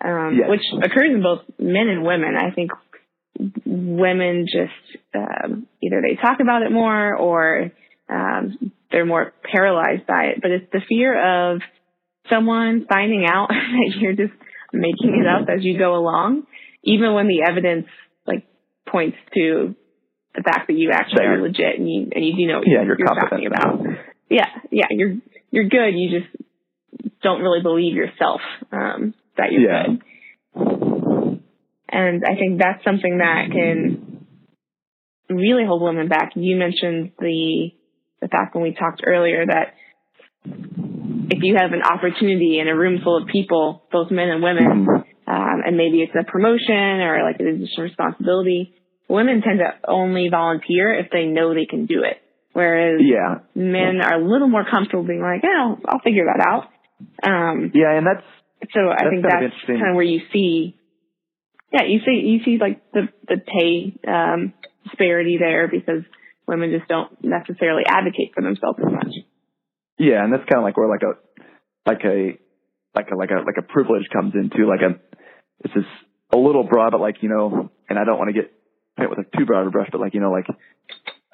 um, 0.05 0.37
yes. 0.39 0.51
which 0.51 0.85
occurs 0.85 1.09
in 1.15 1.23
both 1.23 1.41
men 1.59 1.89
and 1.89 2.05
women. 2.05 2.35
I 2.37 2.51
think 2.55 2.71
women 3.65 4.45
just 4.47 4.99
um, 5.15 5.67
either 5.83 6.03
they 6.03 6.21
talk 6.21 6.41
about 6.41 6.61
it 6.63 6.71
more 6.71 7.17
or 7.17 7.73
um, 8.11 8.73
they're 8.91 9.07
more 9.07 9.33
paralyzed 9.51 10.07
by 10.07 10.25
it. 10.25 10.43
But 10.43 10.51
it's 10.51 10.71
the 10.71 10.83
fear 10.87 11.55
of 11.55 11.63
someone 12.29 12.85
finding 12.87 13.25
out 13.25 13.49
that 13.49 13.95
you're 13.99 14.13
just 14.13 14.35
making 14.75 15.19
it 15.19 15.27
up 15.27 15.49
as 15.49 15.65
you 15.65 15.79
go 15.79 15.95
along, 15.95 16.43
even 16.85 17.15
when 17.15 17.27
the 17.27 17.43
evidence 17.49 17.87
like 18.27 18.45
points 18.87 19.17
to 19.33 19.75
the 20.35 20.43
fact 20.43 20.67
that 20.69 20.75
you 20.75 20.91
actually 20.93 21.25
are 21.25 21.41
legit 21.41 21.79
and 21.79 21.89
you 21.89 22.11
and 22.15 22.23
you 22.23 22.37
do 22.37 22.53
know 22.53 22.59
what 22.59 22.69
yeah, 22.69 22.85
you're, 22.85 22.85
you're, 22.85 22.99
you're 22.99 23.31
talking 23.31 23.47
about. 23.47 23.81
Yeah, 24.29 24.49
yeah, 24.71 24.89
you're 24.91 25.17
you're 25.51 25.69
good. 25.69 25.93
You 25.95 26.21
just 26.21 26.52
don't 27.23 27.41
really 27.41 27.63
believe 27.63 27.95
yourself 27.95 28.41
um, 28.71 29.15
that 29.37 29.53
you're 29.53 29.71
yeah. 29.71 29.87
good. 29.87 31.43
And 31.89 32.25
I 32.25 32.35
think 32.37 32.59
that's 32.59 32.83
something 32.85 33.19
that 33.19 33.51
can 33.53 34.27
really 35.29 35.65
hold 35.67 35.83
women 35.83 36.09
back. 36.09 36.33
You 36.35 36.57
mentioned 36.57 37.13
the 37.19 37.71
the 38.21 38.29
fact 38.29 38.55
when 38.55 38.65
we 38.65 38.73
talked 38.73 39.03
earlier 39.05 39.45
that 39.45 39.75
if 40.45 41.43
you 41.43 41.57
have 41.59 41.73
an 41.73 41.83
opportunity 41.83 42.59
in 42.61 42.69
a 42.69 42.77
room 42.77 43.01
full 43.03 43.21
of 43.21 43.29
people, 43.29 43.83
both 43.91 44.11
men 44.11 44.29
and 44.29 44.43
women, 44.43 44.87
um, 45.27 45.63
and 45.67 45.77
maybe 45.77 46.03
it's 46.03 46.15
a 46.19 46.31
promotion 46.31 47.01
or 47.01 47.23
like 47.25 47.41
an 47.41 47.49
additional 47.49 47.85
responsibility, 47.85 48.75
women 49.09 49.43
tend 49.43 49.59
to 49.59 49.89
only 49.89 50.29
volunteer 50.31 50.95
if 50.95 51.11
they 51.11 51.25
know 51.25 51.55
they 51.55 51.67
can 51.67 51.87
do 51.87 52.03
it. 52.03 52.19
Whereas 52.53 53.01
yeah. 53.01 53.41
men 53.55 54.01
are 54.03 54.21
a 54.21 54.25
little 54.25 54.49
more 54.49 54.65
comfortable 54.69 55.05
being 55.05 55.23
like, 55.23 55.43
oh, 55.45 55.79
I'll 55.87 56.01
figure 56.01 56.27
that 56.27 56.45
out. 56.47 56.69
Um, 57.23 57.73
yeah, 57.75 57.97
and 57.97 58.07
that's 58.07 58.27
so 58.73 58.81
I 58.91 59.05
that's 59.05 59.11
think 59.11 59.27
kind 59.29 59.45
that's 59.45 59.67
kind 59.67 59.91
of 59.91 59.97
where 59.97 60.05
you 60.05 60.21
see, 60.33 60.77
yeah, 61.73 61.85
you 61.85 62.01
see 62.05 62.23
you 62.25 62.41
see 62.45 62.59
like 62.61 62.83
the 62.93 63.09
the 63.27 63.39
pay 63.39 63.99
um, 64.11 64.55
disparity 64.85 65.39
there 65.39 65.69
because 65.69 66.05
women 66.47 66.71
just 66.71 66.89
don't 66.89 67.13
necessarily 67.25 67.83
advocate 67.87 68.33
for 68.35 68.43
themselves 68.43 68.79
as 68.79 68.93
much. 68.93 69.15
Yeah, 69.99 70.25
and 70.25 70.33
that's 70.33 70.45
kind 70.45 70.59
of 70.59 70.65
like 70.65 70.77
where 70.77 70.89
like 70.89 71.03
a 71.03 71.15
like 71.87 72.05
a 72.05 72.39
like 72.95 73.09
a 73.11 73.17
like 73.17 73.31
a 73.31 73.45
like 73.45 73.57
a 73.59 73.63
privilege 73.63 74.07
comes 74.13 74.35
into 74.35 74.67
like 74.67 74.81
a 74.81 75.01
it's 75.65 75.75
just 75.75 75.87
a 76.33 76.37
little 76.37 76.65
broad, 76.65 76.93
but 76.93 77.01
like 77.01 77.17
you 77.23 77.29
know, 77.29 77.71
and 77.89 77.99
I 77.99 78.05
don't 78.05 78.19
want 78.19 78.29
to 78.29 78.41
get 78.41 78.53
hit 78.97 79.11
with 79.11 79.19
a 79.19 79.37
too 79.37 79.47
broad 79.47 79.63
of 79.63 79.69
a 79.69 79.71
brush, 79.71 79.89
but 79.91 80.01
like 80.01 80.15
you 80.15 80.21
know, 80.21 80.33
like 80.33 80.47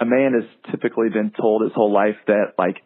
a 0.01 0.05
man 0.05 0.33
has 0.35 0.44
typically 0.71 1.09
been 1.09 1.33
told 1.38 1.62
his 1.62 1.73
whole 1.75 1.92
life 1.92 2.16
that 2.27 2.55
like 2.59 2.77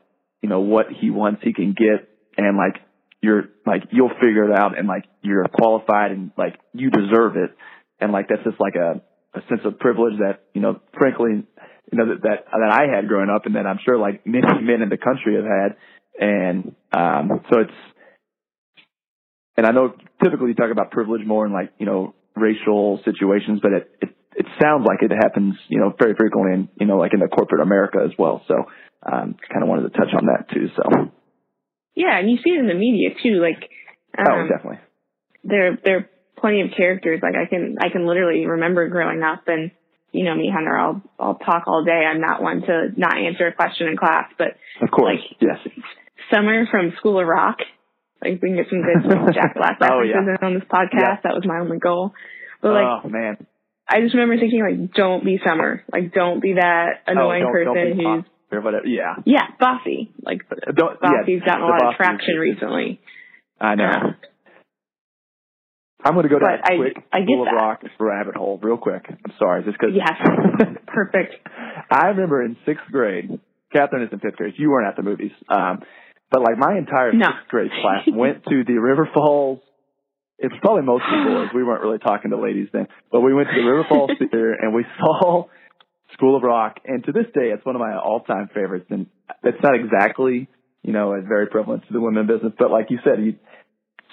you 0.40 0.48
know 0.48 0.60
what 0.60 0.86
he 0.88 1.10
wants 1.10 1.42
he 1.42 1.52
can 1.52 1.74
get, 1.74 2.08
and 2.36 2.56
like 2.56 2.76
you're 3.20 3.44
like 3.66 3.84
you'll 3.90 4.14
figure 4.20 4.50
it 4.50 4.58
out, 4.58 4.78
and 4.78 4.88
like 4.88 5.04
you're 5.22 5.44
qualified, 5.48 6.10
and 6.10 6.32
like 6.36 6.58
you 6.72 6.90
deserve 6.90 7.36
it, 7.36 7.56
and 8.00 8.12
like 8.12 8.28
that's 8.28 8.44
just 8.44 8.60
like 8.60 8.74
a 8.74 9.00
a 9.34 9.40
sense 9.48 9.62
of 9.64 9.78
privilege 9.78 10.18
that 10.18 10.40
you 10.54 10.60
know, 10.60 10.80
frankly, 10.98 11.46
you 11.90 11.98
know 11.98 12.06
that 12.08 12.22
that 12.22 12.44
that 12.50 12.70
I 12.70 12.94
had 12.94 13.08
growing 13.08 13.30
up, 13.30 13.46
and 13.46 13.54
that 13.54 13.66
I'm 13.66 13.78
sure 13.84 13.98
like 13.98 14.26
many 14.26 14.46
men 14.62 14.82
in 14.82 14.88
the 14.88 14.98
country 14.98 15.36
have 15.36 15.44
had, 15.44 15.76
and 16.18 16.74
um, 16.92 17.44
so 17.50 17.60
it's, 17.60 17.78
and 19.56 19.66
I 19.66 19.70
know 19.70 19.94
typically 20.22 20.48
you 20.48 20.54
talk 20.54 20.70
about 20.70 20.90
privilege 20.90 21.24
more 21.24 21.46
in 21.46 21.52
like 21.52 21.72
you 21.78 21.86
know 21.86 22.14
racial 22.36 23.00
situations, 23.04 23.60
but 23.62 23.72
it 23.72 23.90
it, 24.02 24.08
it 24.34 24.46
sounds 24.60 24.84
like 24.86 25.02
it 25.02 25.14
happens 25.14 25.54
you 25.68 25.78
know 25.78 25.94
very 25.98 26.14
frequently 26.14 26.54
in 26.54 26.68
you 26.80 26.86
know 26.86 26.98
like 26.98 27.14
in 27.14 27.20
the 27.20 27.28
corporate 27.28 27.62
America 27.62 27.98
as 28.04 28.12
well. 28.18 28.42
So 28.48 28.54
um, 29.04 29.36
kind 29.50 29.62
of 29.62 29.68
wanted 29.68 29.92
to 29.92 29.98
touch 29.98 30.14
on 30.14 30.26
that 30.26 30.50
too. 30.52 30.68
So 30.76 31.12
yeah, 31.94 32.18
and 32.18 32.30
you 32.30 32.38
see 32.42 32.50
it 32.50 32.60
in 32.60 32.68
the 32.68 32.74
media 32.74 33.10
too, 33.22 33.40
like 33.40 33.70
um, 34.18 34.26
oh 34.28 34.48
definitely 34.48 34.80
there 35.44 35.78
there 35.84 35.96
are 35.96 36.08
plenty 36.38 36.60
of 36.62 36.68
characters 36.76 37.20
like 37.22 37.34
I 37.34 37.46
can 37.46 37.76
I 37.80 37.88
can 37.90 38.06
literally 38.06 38.46
remember 38.46 38.88
growing 38.88 39.22
up 39.22 39.44
and 39.46 39.70
you 40.12 40.24
know 40.24 40.34
me, 40.34 40.50
Hunter, 40.52 40.76
I'll 40.76 41.02
I'll 41.18 41.36
talk 41.36 41.64
all 41.66 41.84
day. 41.84 42.04
I'm 42.04 42.20
not 42.20 42.42
one 42.42 42.60
to 42.62 42.88
not 42.96 43.16
answer 43.16 43.46
a 43.46 43.52
question 43.52 43.88
in 43.88 43.96
class, 43.96 44.30
but 44.36 44.58
of 44.82 44.90
course, 44.90 45.18
like 45.18 45.38
yes. 45.40 45.58
Summer 46.30 46.66
from 46.70 46.92
School 46.98 47.18
of 47.18 47.26
Rock, 47.26 47.58
like 48.22 48.40
we 48.42 48.50
can 48.50 48.56
get 48.56 48.66
some 48.68 48.82
good 48.82 49.32
Jack 49.34 49.54
Black 49.54 49.80
references 49.80 50.14
oh, 50.14 50.28
yeah. 50.28 50.46
on 50.46 50.54
this 50.54 50.68
podcast. 50.68 50.92
Yeah. 50.92 51.16
That 51.24 51.34
was 51.34 51.44
my 51.46 51.60
only 51.60 51.78
goal. 51.78 52.12
But 52.60 52.72
like, 52.72 53.04
oh 53.04 53.08
man, 53.08 53.46
I 53.88 54.02
just 54.02 54.14
remember 54.14 54.36
thinking 54.38 54.60
like, 54.60 54.92
don't 54.92 55.24
be 55.24 55.40
Summer, 55.44 55.82
like 55.90 56.12
don't 56.12 56.40
be 56.40 56.54
that 56.54 57.02
annoying 57.06 57.42
oh, 57.42 57.46
don't, 57.46 57.74
person 57.74 57.98
don't 57.98 58.16
who's 58.20 58.24
or 58.52 58.60
whatever. 58.60 58.86
Yeah, 58.86 59.14
yeah, 59.24 59.46
bossy. 59.58 60.12
Like 60.22 60.42
don't, 60.48 61.00
bossy's 61.00 61.40
yeah, 61.40 61.46
gotten 61.46 61.62
a 61.64 61.66
lot 61.66 61.86
of 61.90 61.94
traction 61.96 62.36
recently. 62.36 63.00
I 63.60 63.74
know. 63.74 63.84
Uh, 63.90 64.12
I'm 66.04 66.14
going 66.14 66.24
to 66.24 66.28
go 66.28 66.38
down 66.40 66.58
a 66.58 66.72
I- 66.72 66.76
quick 66.76 66.96
I 67.12 67.22
School 67.22 67.46
of. 67.46 67.54
Rock 67.54 67.82
rabbit 68.00 68.34
hole 68.36 68.58
real 68.62 68.76
quick. 68.76 69.04
I'm 69.08 69.32
sorry, 69.38 69.62
just 69.64 69.78
because. 69.78 69.94
Yes, 69.94 70.18
perfect. 70.86 71.34
I 71.90 72.08
remember 72.08 72.42
in 72.42 72.56
sixth 72.66 72.84
grade, 72.90 73.38
Katharine 73.72 74.02
is 74.04 74.08
in 74.12 74.18
fifth 74.18 74.36
grade. 74.36 74.54
You 74.58 74.70
weren't 74.70 74.88
at 74.88 74.96
the 74.96 75.02
movies, 75.02 75.30
um, 75.48 75.80
but 76.30 76.40
like 76.42 76.58
my 76.58 76.76
entire 76.76 77.12
No. 77.12 77.26
sixth 77.26 77.48
grade 77.50 77.70
class 77.80 78.02
went 78.08 78.44
to 78.44 78.64
the 78.66 78.78
River 78.78 79.08
Falls. 79.14 79.60
It 80.38 80.50
was 80.50 80.58
probably 80.60 80.82
mostly 80.82 81.22
boys. 81.24 81.50
We 81.54 81.62
weren't 81.62 81.82
really 81.82 81.98
talking 81.98 82.32
to 82.32 82.36
ladies 82.40 82.66
then, 82.72 82.88
but 83.12 83.20
we 83.20 83.32
went 83.32 83.48
to 83.48 83.54
the 83.62 83.64
River 83.68 83.84
Falls 83.88 84.10
Theater 84.18 84.54
and 84.60 84.74
we 84.74 84.84
saw 84.98 85.44
School 86.14 86.36
of 86.36 86.42
Rock. 86.42 86.80
And 86.84 87.04
to 87.04 87.12
this 87.12 87.26
day, 87.34 87.50
it's 87.50 87.64
one 87.64 87.74
of 87.76 87.80
my 87.80 87.96
all-time 87.96 88.48
favorites. 88.54 88.86
And 88.90 89.06
it's 89.42 89.62
not 89.62 89.74
exactly, 89.74 90.48
you 90.82 90.92
know, 90.92 91.12
as 91.14 91.24
very 91.26 91.46
prevalent 91.46 91.86
to 91.86 91.92
the 91.92 92.00
women 92.00 92.26
business, 92.26 92.52
but 92.58 92.70
like 92.70 92.90
you 92.90 92.98
said, 93.04 93.22
you, 93.24 93.36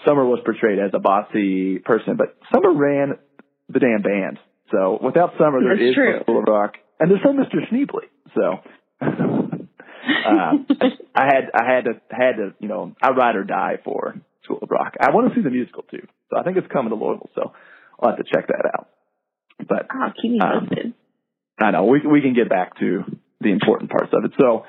Summer 0.08 0.26
was 0.26 0.40
portrayed 0.46 0.80
as 0.80 0.92
a 0.94 1.00
bossy 1.00 1.80
person, 1.80 2.16
but 2.18 2.38
Summer 2.54 2.72
ran 2.74 3.18
the 3.68 3.80
damn 3.80 4.02
band. 4.02 4.40
So 4.72 4.98
without 5.04 5.32
Summer, 5.38 5.60
there 5.62 5.76
That's 5.76 5.90
is 5.90 5.96
true. 5.96 6.14
no 6.18 6.24
School 6.24 6.40
of 6.40 6.46
Rock, 6.48 6.76
and 7.00 7.10
there's 7.12 7.22
no 7.26 7.34
Mr. 7.34 7.58
Schneebly. 7.70 8.08
So 8.36 8.60
uh, 9.02 10.52
I 11.16 11.26
had 11.26 11.50
I 11.54 11.66
had 11.76 11.84
to 11.86 11.94
had 12.12 12.38
to 12.38 12.54
you 12.60 12.68
know 12.68 12.96
I 13.02 13.10
ride 13.12 13.36
or 13.36 13.44
die 13.44 13.78
for 13.84 14.16
School 14.44 14.60
of 14.62 14.70
Rock. 14.70 14.94
I 15.02 15.12
want 15.12 15.30
to 15.34 15.36
see 15.36 15.44
the 15.44 15.50
musical 15.50 15.84
too, 15.84 16.06
so 16.30 16.38
I 16.40 16.44
think 16.44 16.58
it's 16.58 16.68
coming 16.72 16.90
to 16.92 16.96
Louisville. 16.96 17.30
So 17.36 17.52
I'll 18.00 18.10
have 18.12 18.18
to 18.20 18.24
check 18.24 18.48
that 18.48 18.70
out. 18.78 18.88
But 19.68 19.88
Oh, 19.94 20.10
keep 20.22 20.32
me 20.32 20.40
Um, 20.40 20.68
posted. 20.68 20.94
I 21.62 21.72
know 21.72 21.86
we 21.86 22.02
we 22.06 22.22
can 22.22 22.34
get 22.34 22.50
back 22.50 22.78
to 22.80 23.04
the 23.42 23.50
important 23.50 23.90
parts 23.92 24.12
of 24.14 24.24
it. 24.26 24.32
So 24.40 24.66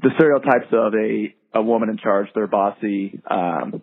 the 0.00 0.10
stereotypes 0.16 0.72
of 0.72 0.94
a 0.94 1.34
a 1.54 1.62
woman 1.62 1.88
in 1.88 1.98
charge, 1.98 2.28
they're 2.34 2.46
bossy. 2.46 3.20
Um, 3.28 3.82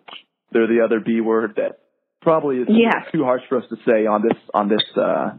they're 0.52 0.68
the 0.68 0.82
other 0.84 1.00
B 1.00 1.20
word 1.20 1.54
that 1.56 1.80
probably 2.22 2.58
is 2.58 2.68
Yes. 2.70 3.06
too 3.12 3.24
harsh 3.24 3.42
for 3.48 3.58
us 3.58 3.64
to 3.70 3.76
say 3.86 4.06
on 4.06 4.22
this 4.22 4.38
on 4.54 4.68
this 4.68 4.82
uh, 4.96 5.32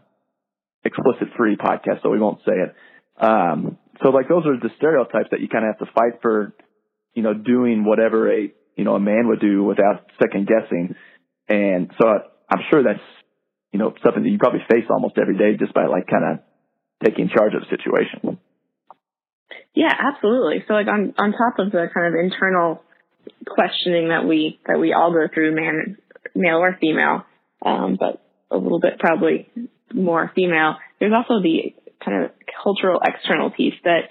explicit 0.84 1.30
free 1.38 1.56
podcast, 1.56 2.02
so 2.04 2.10
we 2.10 2.20
won't 2.20 2.40
say 2.46 2.54
it. 2.54 2.76
Um, 3.24 3.78
so 4.04 4.10
like 4.10 4.28
those 4.28 4.46
are 4.46 4.58
the 4.60 4.70
stereotypes 4.78 5.30
that 5.32 5.40
you 5.40 5.48
kind 5.50 5.66
of 5.66 5.76
have 5.78 5.88
to 5.88 5.94
fight 5.94 6.22
for, 6.22 6.54
you 7.13 7.24
know, 7.24 7.34
doing 7.34 7.84
whatever 7.84 8.32
a 8.32 8.52
you 8.76 8.84
know 8.84 8.96
a 8.96 9.00
man 9.00 9.28
would 9.28 9.40
do 9.40 9.63
without 9.63 10.06
second 10.22 10.48
guessing. 10.48 10.96
And 11.50 11.92
so 12.00 12.08
I'm 12.08 12.62
sure 12.70 12.84
that's 12.84 13.00
you 13.72 13.80
know 13.80 13.94
something 14.04 14.24
that 14.24 14.30
you 14.30 14.38
probably 14.38 14.62
face 14.70 14.86
almost 14.90 15.18
every 15.18 15.38
day 15.38 15.58
just 15.58 15.74
by 15.74 15.88
like 15.88 16.06
kind 16.08 16.24
of 16.34 16.40
taking 17.04 17.30
charge 17.30 17.54
of 17.54 17.62
the 17.62 17.68
situation. 17.70 18.40
Yeah, 19.74 19.94
absolutely. 19.94 20.64
So 20.68 20.74
like 20.74 20.88
on 20.88 21.14
on 21.18 21.32
top 21.32 21.60
of 21.60 21.72
the 21.72 21.88
kind 21.94 22.08
of 22.08 22.20
internal 22.20 22.82
questioning 23.46 24.10
that 24.10 24.26
we 24.26 24.60
that 24.66 24.80
we 24.80 24.94
all 24.94 25.12
go 25.12 25.28
through, 25.32 25.56
man, 25.56 25.98
male 26.36 26.58
or 26.58 26.78
female, 26.80 27.26
um, 27.64 27.98
but 28.00 28.22
a 28.50 28.58
little 28.58 28.80
bit 28.80 29.00
probably 29.00 29.48
more 29.94 30.32
female. 30.34 30.76
There's 31.00 31.14
also 31.14 31.42
the 31.42 31.76
kind 32.04 32.26
of 32.26 32.32
cultural 32.64 33.00
external 33.06 33.52
piece 33.52 33.76
that 33.84 34.10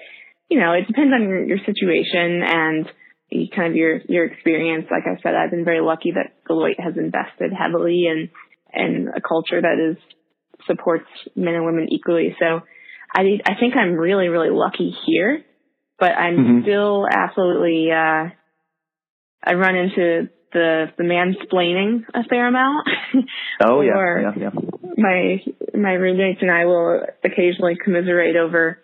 you 0.48 0.60
know 0.60 0.72
it 0.72 0.86
depends 0.86 1.12
on 1.12 1.22
your, 1.22 1.44
your 1.44 1.58
situation 1.58 2.42
and 2.44 2.86
kind 3.54 3.70
of 3.70 3.76
your 3.76 4.00
your 4.08 4.24
experience. 4.26 4.86
Like 4.90 5.04
I 5.06 5.20
said, 5.22 5.34
I've 5.34 5.50
been 5.50 5.64
very 5.64 5.80
lucky 5.80 6.12
that 6.12 6.44
Deloitte 6.48 6.80
has 6.80 6.96
invested 6.96 7.52
heavily 7.52 8.06
in 8.06 8.30
and 8.72 9.08
a 9.08 9.20
culture 9.20 9.60
that 9.60 9.78
is 9.90 9.96
supports 10.66 11.08
men 11.34 11.54
and 11.54 11.64
women 11.64 11.88
equally. 11.90 12.36
So 12.38 12.60
I 13.14 13.40
I 13.44 13.54
think 13.58 13.74
I'm 13.76 13.94
really 13.94 14.28
really 14.28 14.50
lucky 14.50 14.94
here, 15.06 15.44
but 15.98 16.12
I'm 16.12 16.36
Mhm. 16.36 16.62
still 16.62 17.06
absolutely 17.10 17.90
uh 17.92 18.30
I 19.44 19.54
run 19.54 19.76
into 19.76 20.28
the 20.52 20.90
the 20.96 21.04
mansplaining 21.04 22.04
a 22.14 22.24
fair 22.24 22.46
amount. 22.48 22.88
Oh 23.64 23.80
yeah, 23.80 23.96
Or- 23.96 24.20
yeah, 24.20 24.32
yeah. 24.36 24.50
my 24.96 25.42
my 25.74 25.92
roommates 25.94 26.42
and 26.42 26.50
I 26.50 26.64
will 26.66 27.02
occasionally 27.24 27.76
commiserate 27.82 28.36
over 28.36 28.78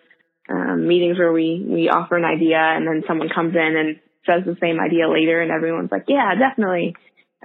um, 0.49 0.87
meetings 0.87 1.17
where 1.19 1.31
we 1.31 1.63
we 1.67 1.89
offer 1.89 2.17
an 2.17 2.25
idea 2.25 2.57
and 2.59 2.87
then 2.87 3.03
someone 3.07 3.29
comes 3.29 3.55
in 3.55 3.75
and 3.77 3.99
says 4.25 4.43
the 4.45 4.57
same 4.61 4.79
idea 4.79 5.07
later 5.09 5.41
and 5.41 5.51
everyone's 5.51 5.91
like, 5.91 6.05
yeah, 6.07 6.33
definitely. 6.35 6.95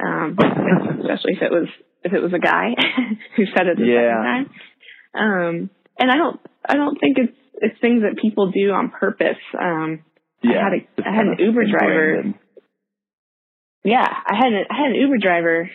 Um, 0.02 0.36
especially 1.00 1.34
if 1.34 1.42
it 1.42 1.50
was 1.50 1.68
if 2.04 2.12
it 2.12 2.22
was 2.22 2.32
a 2.32 2.38
guy 2.38 2.74
who 3.36 3.44
said 3.46 3.66
it 3.66 3.76
the 3.78 3.84
Yeah. 3.84 4.08
second 4.08 4.24
time. 4.24 4.50
Um, 5.14 5.70
and 5.98 6.11
I 6.11 6.16
don't 6.16 6.40
I 6.68 6.74
don't 6.74 6.98
think 6.98 7.18
it's 7.18 7.32
it's 7.61 7.80
things 7.80 8.02
that 8.02 8.20
people 8.20 8.50
do 8.52 8.70
on 8.70 8.90
purpose. 8.90 9.37
Um, 9.58 10.04
yeah. 10.42 10.62
had 10.64 10.72
a- 10.74 11.08
I 11.08 11.14
had 11.14 11.26
an 11.26 11.37
Uber 11.38 11.64
driver 11.66 12.14
in- 12.20 12.34
yeah, 13.84 14.06
I 14.06 14.34
had 14.37 14.52
a, 14.52 14.62
I 14.70 14.76
had 14.76 14.90
an 14.90 14.94
Uber 14.96 15.18
driver 15.18 15.70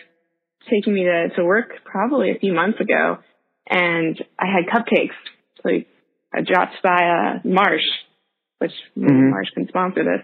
taking 0.70 0.94
me 0.94 1.04
to, 1.04 1.28
to 1.36 1.44
work 1.44 1.72
probably 1.84 2.30
a 2.30 2.38
few 2.38 2.52
months 2.52 2.80
ago, 2.80 3.18
and 3.68 4.22
I 4.38 4.46
had 4.46 4.66
cupcakes. 4.72 5.16
So 5.62 5.70
I 6.32 6.40
dropped 6.42 6.76
by 6.82 7.04
uh, 7.04 7.38
Marsh, 7.44 7.84
which 8.58 8.72
Mhm. 8.96 9.30
Marsh 9.30 9.48
can 9.54 9.68
sponsor 9.68 10.04
this. 10.04 10.22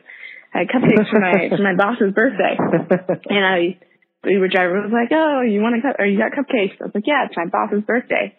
I 0.54 0.58
had 0.60 0.68
cupcakes 0.68 1.10
for 1.10 1.20
my 1.20 1.48
for 1.48 1.62
my 1.62 1.74
boss's 1.74 2.12
birthday, 2.14 2.56
and 3.28 3.44
I 3.44 3.78
the 4.22 4.32
Uber 4.32 4.48
driver 4.48 4.82
was 4.82 4.92
like, 4.92 5.08
"Oh, 5.12 5.40
you 5.42 5.60
want 5.60 5.76
a 5.78 5.82
cup? 5.82 5.96
Or 5.98 6.04
you 6.04 6.18
got 6.18 6.32
cupcakes?" 6.32 6.80
I 6.80 6.84
was 6.84 6.92
like, 6.94 7.06
"Yeah, 7.06 7.26
it's 7.26 7.36
my 7.36 7.46
boss's 7.46 7.82
birthday." 7.84 8.34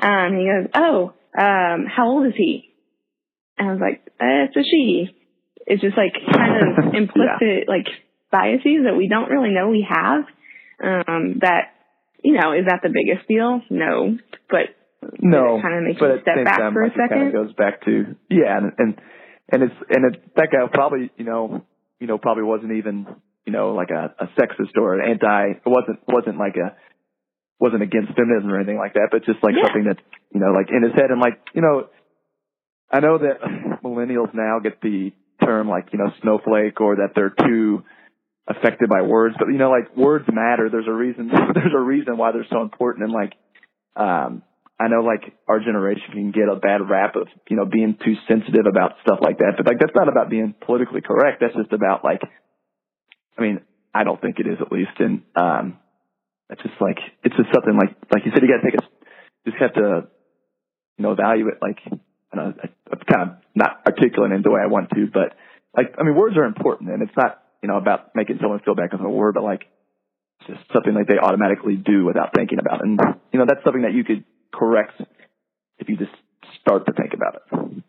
Um, 0.00 0.36
he 0.36 0.44
goes, 0.46 0.70
"Oh, 0.74 1.12
um, 1.38 1.86
how 1.86 2.08
old 2.08 2.26
is 2.26 2.34
he?" 2.36 2.74
And 3.58 3.68
I 3.68 3.72
was 3.72 3.80
like, 3.80 4.02
uh, 4.20 4.48
"It's 4.48 4.56
a 4.56 4.62
she." 4.62 5.14
It's 5.66 5.80
just 5.82 5.96
like 5.96 6.12
kind 6.32 6.78
of 6.78 6.94
implicit 6.94 7.68
like 7.68 7.86
biases 8.30 8.84
that 8.84 8.96
we 8.96 9.08
don't 9.08 9.30
really 9.30 9.50
know 9.50 9.70
we 9.70 9.86
have. 9.88 10.24
Um, 10.82 11.38
that 11.40 11.72
you 12.22 12.32
know, 12.32 12.52
is 12.52 12.66
that 12.66 12.80
the 12.82 12.88
biggest 12.88 13.28
deal? 13.28 13.60
No, 13.70 14.18
but 14.50 14.74
no, 15.20 15.60
kinda 15.62 15.80
makes 15.82 16.00
but 16.00 16.16
you 16.16 16.20
step 16.22 16.44
back 16.44 16.58
time, 16.58 16.72
for 16.72 16.82
a 16.82 16.86
it 16.88 16.94
kind 16.96 17.10
second? 17.10 17.26
of 17.28 17.32
goes 17.32 17.52
back 17.54 17.84
to 17.84 18.16
yeah, 18.30 18.58
and 18.58 18.72
and 18.78 19.00
and 19.52 19.62
it's 19.62 19.74
and 19.90 20.14
it, 20.14 20.34
that 20.36 20.48
guy 20.50 20.66
probably 20.72 21.10
you 21.16 21.24
know 21.24 21.62
you 22.00 22.06
know 22.06 22.18
probably 22.18 22.44
wasn't 22.44 22.72
even 22.72 23.06
you 23.46 23.52
know 23.52 23.74
like 23.74 23.90
a, 23.90 24.14
a 24.18 24.26
sexist 24.40 24.76
or 24.76 24.98
an 24.98 25.10
anti. 25.10 25.50
It 25.50 25.62
wasn't 25.66 26.00
wasn't 26.08 26.38
like 26.38 26.56
a 26.56 26.74
wasn't 27.58 27.82
against 27.82 28.12
feminism 28.14 28.50
or 28.50 28.56
anything 28.56 28.78
like 28.78 28.94
that, 28.94 29.08
but 29.10 29.24
just 29.24 29.42
like 29.42 29.54
Yeah. 29.56 29.64
something 29.66 29.84
that 29.84 29.98
you 30.32 30.40
know 30.40 30.52
like 30.52 30.70
in 30.70 30.82
his 30.82 30.92
head 30.92 31.10
and 31.10 31.20
like 31.20 31.40
you 31.54 31.62
know 31.62 31.88
I 32.90 33.00
know 33.00 33.18
that 33.18 33.40
millennials 33.84 34.34
now 34.34 34.58
get 34.60 34.80
the 34.80 35.12
term 35.42 35.68
like 35.68 35.92
you 35.92 35.98
know 35.98 36.12
snowflake 36.22 36.80
or 36.80 36.96
that 36.96 37.12
they're 37.14 37.34
too 37.34 37.84
affected 38.46 38.88
by 38.88 39.02
words, 39.02 39.36
but 39.38 39.48
you 39.48 39.58
know 39.58 39.70
like 39.70 39.96
words 39.96 40.26
matter. 40.30 40.68
There's 40.70 40.88
a 40.88 40.92
reason. 40.92 41.28
There's 41.54 41.74
a 41.74 41.80
reason 41.80 42.16
why 42.16 42.32
they're 42.32 42.46
so 42.50 42.62
important 42.62 43.04
and 43.04 43.12
like 43.12 43.32
um 43.96 44.42
I 44.78 44.88
know 44.88 45.00
like 45.02 45.32
our 45.46 45.60
generation 45.60 46.10
can 46.12 46.30
get 46.32 46.48
a 46.50 46.56
bad 46.56 46.80
rap 46.90 47.14
of, 47.14 47.28
you 47.48 47.56
know, 47.56 47.64
being 47.64 47.96
too 48.04 48.14
sensitive 48.26 48.66
about 48.68 48.94
stuff 49.02 49.20
like 49.22 49.38
that. 49.38 49.54
But 49.56 49.66
like 49.66 49.78
that's 49.78 49.94
not 49.94 50.08
about 50.08 50.30
being 50.30 50.52
politically 50.66 51.00
correct. 51.00 51.40
That's 51.40 51.54
just 51.54 51.72
about 51.72 52.04
like 52.04 52.20
I 53.38 53.42
mean, 53.42 53.60
I 53.94 54.02
don't 54.04 54.20
think 54.20 54.40
it 54.40 54.46
is 54.46 54.58
at 54.60 54.72
least 54.72 54.98
and 54.98 55.22
um 55.36 55.78
it's 56.50 56.62
just 56.62 56.80
like 56.80 56.98
it's 57.22 57.36
just 57.36 57.52
something 57.52 57.74
like 57.76 57.96
like 58.12 58.24
you 58.24 58.32
said 58.32 58.42
you 58.42 58.48
gotta 58.48 58.64
take 58.70 58.80
a 58.80 58.84
just 59.48 59.60
have 59.60 59.74
to 59.74 60.08
you 60.96 61.02
know, 61.02 61.12
evaluate 61.12 61.60
like 61.60 61.78
I 62.32 62.36
don't 62.36 62.56
know, 62.56 62.62
I, 62.62 62.68
I'm 62.92 63.00
kind 63.10 63.22
of 63.30 63.36
not 63.54 63.80
articulating 63.86 64.42
the 64.42 64.50
way 64.50 64.60
I 64.62 64.66
want 64.66 64.90
to, 64.90 65.06
but 65.12 65.34
like 65.76 65.94
I 65.98 66.02
mean 66.04 66.14
words 66.14 66.36
are 66.36 66.44
important 66.44 66.90
and 66.90 67.02
it's 67.02 67.16
not, 67.16 67.42
you 67.62 67.68
know, 67.68 67.76
about 67.76 68.14
making 68.14 68.38
someone 68.40 68.60
feel 68.60 68.74
bad 68.74 68.90
because 68.90 69.00
of 69.00 69.06
a 69.06 69.10
word, 69.10 69.34
but 69.34 69.42
like 69.44 69.64
it's 70.40 70.58
just 70.58 70.72
something 70.72 70.94
like 70.94 71.08
they 71.08 71.18
automatically 71.18 71.76
do 71.76 72.04
without 72.04 72.34
thinking 72.34 72.58
about 72.58 72.80
it. 72.80 72.86
And 72.86 73.00
you 73.32 73.38
know, 73.38 73.46
that's 73.48 73.64
something 73.64 73.82
that 73.82 73.92
you 73.94 74.04
could 74.04 74.24
correct 74.52 75.00
if 75.78 75.88
you 75.88 75.96
just 75.96 76.12
start 76.60 76.86
to 76.86 76.92
think 76.92 77.12
about 77.14 77.36
it. 77.36 77.82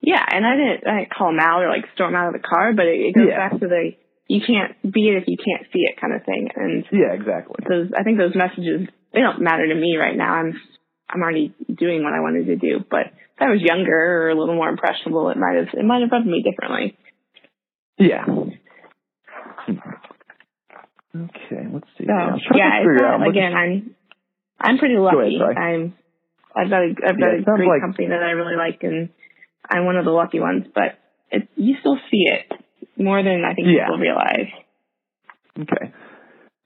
yeah. 0.00 0.24
And 0.26 0.46
I 0.46 0.56
didn't 0.56 0.86
I 0.86 0.98
didn't 1.00 1.14
call 1.14 1.30
him 1.30 1.40
out 1.40 1.62
or 1.62 1.68
like 1.68 1.84
storm 1.94 2.14
out 2.14 2.34
of 2.34 2.40
the 2.40 2.46
car, 2.46 2.72
but 2.72 2.86
it, 2.86 3.00
it 3.00 3.14
goes 3.14 3.26
Yeah. 3.28 3.36
back 3.48 3.60
to 3.60 3.68
the 3.68 3.92
you 4.30 4.40
can't 4.46 4.78
be 4.86 5.08
it 5.10 5.18
if 5.18 5.24
you 5.26 5.36
can't 5.36 5.66
see 5.72 5.80
it 5.80 6.00
kind 6.00 6.14
of 6.14 6.22
thing. 6.24 6.48
And 6.54 6.84
Yeah, 6.92 7.12
exactly. 7.12 7.56
those 7.68 7.90
I 7.98 8.04
think 8.04 8.18
those 8.18 8.34
messages 8.36 8.86
they 9.12 9.20
don't 9.20 9.42
matter 9.42 9.66
to 9.66 9.74
me 9.74 9.96
right 9.98 10.16
now. 10.16 10.34
I'm 10.34 10.54
I'm 11.10 11.20
already 11.20 11.52
doing 11.66 12.04
what 12.04 12.14
I 12.14 12.20
wanted 12.20 12.46
to 12.46 12.56
do. 12.56 12.84
But 12.88 13.06
if 13.10 13.40
I 13.40 13.50
was 13.50 13.60
younger 13.60 13.90
or 13.98 14.30
a 14.30 14.38
little 14.38 14.54
more 14.54 14.68
impressionable, 14.68 15.30
it 15.30 15.36
might 15.36 15.56
have 15.56 15.68
it 15.74 15.84
might 15.84 16.02
have 16.02 16.12
rubbed 16.12 16.26
me 16.26 16.42
differently. 16.46 16.96
Yeah. 17.98 18.24
Okay, 21.16 21.66
let's 21.72 21.86
see. 21.98 22.06
So 22.06 22.14
yeah, 22.54 22.78
to 22.78 22.86
figure 22.86 22.94
not, 23.02 23.04
out. 23.04 23.14
I'm 23.14 23.20
looking- 23.26 23.42
again, 23.42 23.54
I'm 23.54 23.96
I'm 24.60 24.78
pretty 24.78 24.94
ahead, 24.94 25.04
lucky. 25.16 25.38
sorry. 25.38 25.56
I'm 25.56 25.94
I've 26.54 26.70
got 26.70 26.82
a 26.82 26.88
I've 27.06 27.18
got 27.18 27.32
Yeah, 27.34 27.40
a 27.40 27.56
great 27.56 27.68
like- 27.68 27.80
company 27.82 28.08
that 28.08 28.22
I 28.22 28.30
really 28.32 28.56
like, 28.56 28.82
and 28.84 29.08
I'm 29.68 29.86
one 29.86 29.96
of 29.96 30.04
the 30.04 30.12
lucky 30.12 30.38
ones. 30.40 30.66
But 30.72 30.98
it, 31.32 31.48
you 31.56 31.76
still 31.80 31.98
see 32.10 32.24
it 32.30 32.46
more 33.00 33.22
than 33.22 33.42
I 33.44 33.54
think 33.54 33.68
Yeah. 33.68 33.86
people 33.86 33.98
realize. 33.98 34.48
Okay. 35.58 35.92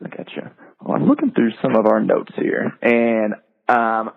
I 0.05 0.09
gotcha. 0.09 0.53
Well, 0.81 0.97
I'm 0.97 1.07
looking 1.07 1.31
through 1.33 1.53
some 1.63 1.77
of 1.77 1.87
our 1.87 2.01
notes 2.01 2.33
here, 2.37 2.73
and 2.83 3.35
um, 3.69 4.11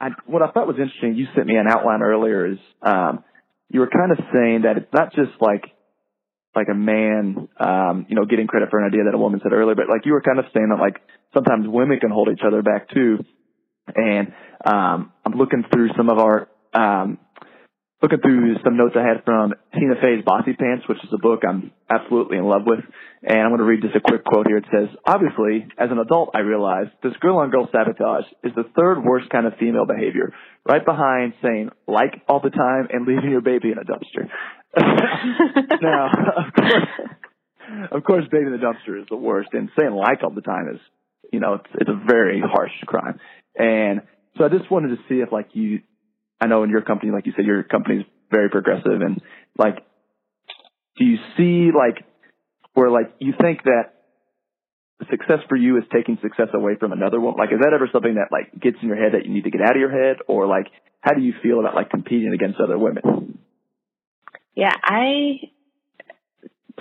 I, 0.00 0.10
what 0.26 0.42
I 0.42 0.50
thought 0.50 0.66
was 0.66 0.76
interesting, 0.78 1.14
you 1.14 1.26
sent 1.34 1.46
me 1.46 1.56
an 1.56 1.66
outline 1.68 2.02
earlier, 2.02 2.46
is 2.46 2.58
um, 2.80 3.22
you 3.68 3.80
were 3.80 3.88
kind 3.90 4.10
of 4.12 4.18
saying 4.32 4.62
that 4.62 4.76
it's 4.78 4.92
not 4.92 5.12
just 5.14 5.32
like 5.40 5.64
like 6.54 6.68
a 6.70 6.74
man, 6.74 7.48
um, 7.58 8.06
you 8.08 8.14
know, 8.16 8.26
getting 8.26 8.46
credit 8.46 8.68
for 8.70 8.78
an 8.78 8.86
idea 8.86 9.04
that 9.04 9.14
a 9.14 9.18
woman 9.18 9.40
said 9.42 9.52
earlier, 9.52 9.74
but 9.74 9.88
like 9.88 10.04
you 10.04 10.12
were 10.12 10.20
kind 10.20 10.38
of 10.38 10.44
saying 10.52 10.68
that 10.68 10.78
like 10.78 11.00
sometimes 11.32 11.66
women 11.66 11.98
can 11.98 12.10
hold 12.10 12.28
each 12.30 12.42
other 12.46 12.62
back 12.62 12.90
too. 12.90 13.24
And 13.94 14.32
um, 14.64 15.12
I'm 15.24 15.32
looking 15.34 15.64
through 15.72 15.90
some 15.96 16.10
of 16.10 16.18
our 16.18 16.48
um, 16.74 17.18
looking 18.02 18.18
through 18.18 18.56
some 18.64 18.76
notes 18.76 18.96
I 18.98 19.06
had 19.06 19.24
from 19.24 19.54
Tina 19.72 19.94
Fey's 20.02 20.24
Bossy 20.24 20.54
Pants, 20.54 20.88
which 20.88 20.98
is 21.04 21.10
a 21.14 21.18
book 21.18 21.42
I'm 21.48 21.70
absolutely 21.88 22.36
in 22.36 22.44
love 22.44 22.62
with. 22.66 22.80
And 23.22 23.38
I'm 23.38 23.50
going 23.50 23.60
to 23.60 23.64
read 23.64 23.82
just 23.82 23.94
a 23.94 24.00
quick 24.00 24.24
quote 24.24 24.48
here. 24.48 24.58
It 24.58 24.66
says, 24.72 24.88
obviously, 25.06 25.68
as 25.78 25.90
an 25.90 25.98
adult, 25.98 26.30
I 26.34 26.40
realize 26.40 26.86
this 27.02 27.12
girl 27.20 27.38
on 27.38 27.50
girl 27.50 27.68
sabotage 27.70 28.24
is 28.42 28.52
the 28.56 28.64
third 28.76 29.04
worst 29.04 29.30
kind 29.30 29.46
of 29.46 29.54
female 29.58 29.86
behavior, 29.86 30.34
right 30.68 30.84
behind 30.84 31.34
saying 31.42 31.70
like 31.86 32.22
all 32.28 32.40
the 32.40 32.50
time 32.50 32.88
and 32.90 33.06
leaving 33.06 33.30
your 33.30 33.40
baby 33.40 33.70
in 33.70 33.78
a 33.78 33.86
dumpster. 33.86 34.26
now, 35.80 36.10
of 36.36 36.52
course, 36.54 36.88
of 37.92 38.04
course, 38.04 38.24
baby 38.32 38.46
in 38.46 38.52
the 38.52 38.58
dumpster 38.58 39.00
is 39.00 39.06
the 39.08 39.16
worst 39.16 39.50
and 39.52 39.70
saying 39.78 39.92
like 39.92 40.24
all 40.24 40.30
the 40.30 40.40
time 40.40 40.68
is, 40.74 40.80
you 41.32 41.38
know, 41.38 41.54
it's, 41.54 41.70
it's 41.74 41.90
a 41.90 42.06
very 42.06 42.42
harsh 42.44 42.72
crime. 42.86 43.20
And 43.56 44.02
so 44.36 44.44
I 44.44 44.48
just 44.48 44.70
wanted 44.70 44.88
to 44.88 44.96
see 45.08 45.20
if 45.20 45.30
like 45.30 45.50
you, 45.52 45.80
I 46.42 46.46
know 46.46 46.64
in 46.64 46.70
your 46.70 46.82
company, 46.82 47.12
like 47.12 47.26
you 47.26 47.32
said, 47.36 47.44
your 47.44 47.62
company's 47.62 48.04
very 48.30 48.50
progressive 48.50 49.00
and 49.00 49.20
like, 49.56 49.76
do 50.98 51.04
you 51.04 51.18
see 51.36 51.70
like 51.76 52.04
where 52.74 52.90
like 52.90 53.14
you 53.20 53.32
think 53.40 53.62
that 53.62 53.92
success 55.10 55.38
for 55.48 55.56
you 55.56 55.78
is 55.78 55.84
taking 55.94 56.18
success 56.20 56.48
away 56.52 56.74
from 56.80 56.90
another 56.92 57.20
one? 57.20 57.34
Like, 57.36 57.50
is 57.52 57.60
that 57.60 57.72
ever 57.72 57.88
something 57.92 58.14
that 58.14 58.28
like 58.32 58.60
gets 58.60 58.76
in 58.82 58.88
your 58.88 58.96
head 58.96 59.12
that 59.14 59.24
you 59.24 59.32
need 59.32 59.44
to 59.44 59.50
get 59.50 59.60
out 59.60 59.76
of 59.76 59.80
your 59.80 59.90
head 59.90 60.16
or 60.26 60.46
like, 60.48 60.66
how 61.00 61.14
do 61.14 61.22
you 61.22 61.32
feel 61.42 61.60
about 61.60 61.76
like 61.76 61.90
competing 61.90 62.32
against 62.32 62.58
other 62.60 62.78
women? 62.78 63.38
Yeah, 64.54 64.72
I. 64.82 65.38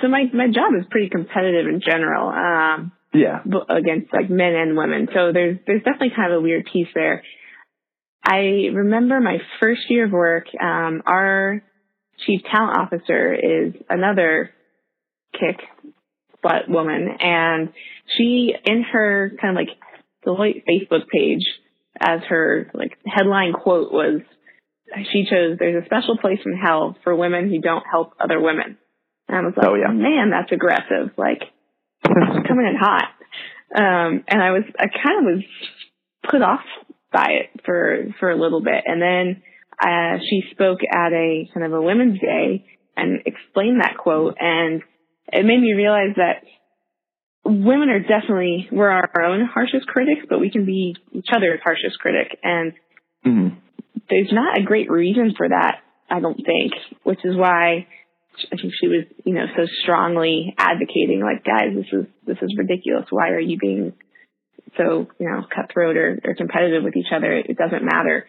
So 0.01 0.07
my 0.07 0.23
my 0.33 0.47
job 0.47 0.73
is 0.79 0.85
pretty 0.89 1.09
competitive 1.09 1.67
in 1.67 1.81
general. 1.85 2.29
Um, 2.29 2.91
Yeah. 3.13 3.41
against 3.69 4.11
like 4.13 4.29
men 4.29 4.55
and 4.55 4.75
women. 4.75 5.07
So 5.13 5.31
there's 5.33 5.57
there's 5.67 5.83
definitely 5.83 6.13
kind 6.15 6.31
of 6.33 6.39
a 6.39 6.41
weird 6.41 6.67
piece 6.71 6.87
there. 6.95 7.23
I 8.23 8.69
remember 8.73 9.19
my 9.19 9.37
first 9.59 9.81
year 9.89 10.05
of 10.05 10.11
work. 10.11 10.45
Um, 10.61 11.01
our 11.05 11.63
chief 12.25 12.41
talent 12.51 12.77
officer 12.77 13.33
is 13.33 13.73
another 13.89 14.51
kick 15.33 15.59
butt 16.43 16.69
woman, 16.69 17.07
and 17.19 17.69
she 18.17 18.53
in 18.65 18.83
her 18.83 19.31
kind 19.41 19.57
of 19.57 19.65
like 19.65 19.77
Deloitte 20.25 20.63
Facebook 20.69 21.07
page 21.07 21.45
as 21.99 22.21
her 22.29 22.69
like 22.73 22.97
headline 23.05 23.53
quote 23.53 23.91
was 23.91 24.21
she 25.11 25.25
chose 25.29 25.57
there's 25.59 25.81
a 25.81 25.85
special 25.85 26.17
place 26.17 26.39
in 26.45 26.57
hell 26.57 26.97
for 27.03 27.15
women 27.15 27.49
who 27.49 27.59
don't 27.61 27.83
help 27.89 28.13
other 28.19 28.39
women. 28.39 28.77
And 29.27 29.37
I 29.37 29.41
was 29.41 29.53
like, 29.55 29.67
Oh, 29.67 29.75
yeah. 29.75 29.91
man, 29.91 30.31
that's 30.31 30.51
aggressive. 30.51 31.11
Like 31.17 31.41
coming 32.03 32.67
in 32.67 32.75
hot. 32.79 33.09
Um, 33.73 34.23
and 34.27 34.41
I 34.41 34.51
was, 34.51 34.63
I 34.77 34.87
kind 34.87 35.19
of 35.19 35.35
was 35.35 35.43
put 36.29 36.41
off 36.41 36.59
by 37.11 37.27
it 37.41 37.61
for, 37.65 38.05
for 38.19 38.29
a 38.31 38.39
little 38.39 38.61
bit. 38.61 38.83
And 38.85 39.01
then, 39.01 39.43
uh, 39.81 40.19
she 40.29 40.43
spoke 40.51 40.79
at 40.89 41.11
a 41.11 41.49
kind 41.53 41.65
of 41.65 41.73
a 41.73 41.81
women's 41.81 42.19
day 42.19 42.65
and 42.95 43.21
explained 43.25 43.81
that 43.81 43.97
quote. 43.97 44.35
And 44.39 44.81
it 45.31 45.45
made 45.45 45.59
me 45.59 45.73
realize 45.73 46.15
that 46.17 46.43
women 47.43 47.89
are 47.89 47.99
definitely 47.99 48.67
we're 48.71 48.89
our 48.89 49.23
own 49.23 49.45
harshest 49.45 49.87
critics, 49.87 50.21
but 50.29 50.39
we 50.39 50.51
can 50.51 50.65
be 50.65 50.95
each 51.11 51.29
other's 51.35 51.59
harshest 51.63 51.97
critic, 51.99 52.37
and 52.43 52.73
Mm-hmm. 53.25 53.55
there's 54.09 54.31
not 54.31 54.57
a 54.57 54.63
great 54.63 54.89
reason 54.89 55.33
for 55.37 55.47
that. 55.47 55.81
I 56.09 56.19
don't 56.19 56.37
think, 56.37 56.73
which 57.03 57.19
is 57.23 57.35
why 57.37 57.85
I 58.51 58.55
think 58.59 58.73
she 58.79 58.87
was, 58.87 59.05
you 59.23 59.33
know, 59.35 59.45
so 59.55 59.67
strongly 59.83 60.55
advocating, 60.57 61.21
like, 61.21 61.43
guys, 61.43 61.75
this 61.75 61.85
is 61.93 62.05
this 62.25 62.37
is 62.41 62.55
ridiculous. 62.57 63.05
Why 63.11 63.29
are 63.29 63.39
you 63.39 63.57
being 63.59 63.93
so, 64.77 65.07
you 65.19 65.29
know, 65.29 65.43
cutthroat 65.53 65.97
or, 65.97 66.19
or 66.23 66.35
competitive 66.35 66.83
with 66.83 66.95
each 66.95 67.11
other? 67.15 67.31
It 67.31 67.57
doesn't 67.57 67.83
matter. 67.83 68.25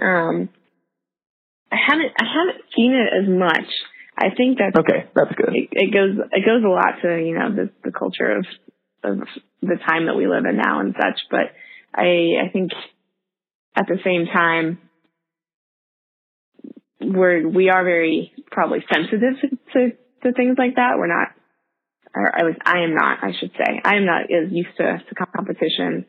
Um, 0.00 0.48
I 1.70 1.76
haven't 1.88 2.12
I 2.18 2.24
haven't 2.24 2.64
seen 2.76 2.92
it 2.92 3.08
as 3.22 3.28
much. 3.28 3.68
I 4.16 4.34
think 4.36 4.58
that's 4.58 4.76
Okay, 4.76 5.08
that's 5.14 5.34
good. 5.34 5.54
it, 5.54 5.68
it 5.72 5.92
goes 5.92 6.16
it 6.32 6.44
goes 6.44 6.62
a 6.64 6.68
lot 6.68 7.00
to 7.02 7.18
you 7.18 7.34
know 7.38 7.54
the 7.54 7.70
the 7.84 7.92
culture 7.92 8.36
of 8.38 8.46
of 9.04 9.18
the 9.62 9.76
time 9.86 10.06
that 10.06 10.14
we 10.16 10.26
live 10.26 10.44
in 10.44 10.56
now 10.56 10.80
and 10.80 10.94
such. 10.94 11.20
But 11.30 11.52
I 11.94 12.36
I 12.46 12.48
think 12.52 12.72
at 13.76 13.86
the 13.86 13.98
same 14.04 14.26
time 14.26 14.78
we're 17.00 17.48
we 17.48 17.70
are 17.70 17.84
very 17.84 18.32
probably 18.50 18.84
sensitive 18.92 19.40
to 19.40 19.48
to, 19.72 19.90
to 20.24 20.32
things 20.32 20.56
like 20.58 20.76
that. 20.76 20.94
We're 20.98 21.06
not. 21.06 21.28
Or 22.14 22.26
at 22.36 22.44
least 22.46 22.58
I 22.64 22.80
am 22.80 22.94
not. 22.94 23.18
I 23.22 23.32
should 23.38 23.52
say 23.52 23.80
I 23.84 23.96
am 23.96 24.04
not 24.04 24.22
as 24.24 24.50
used 24.52 24.76
to, 24.76 24.98
to 24.98 25.14
competition 25.14 26.04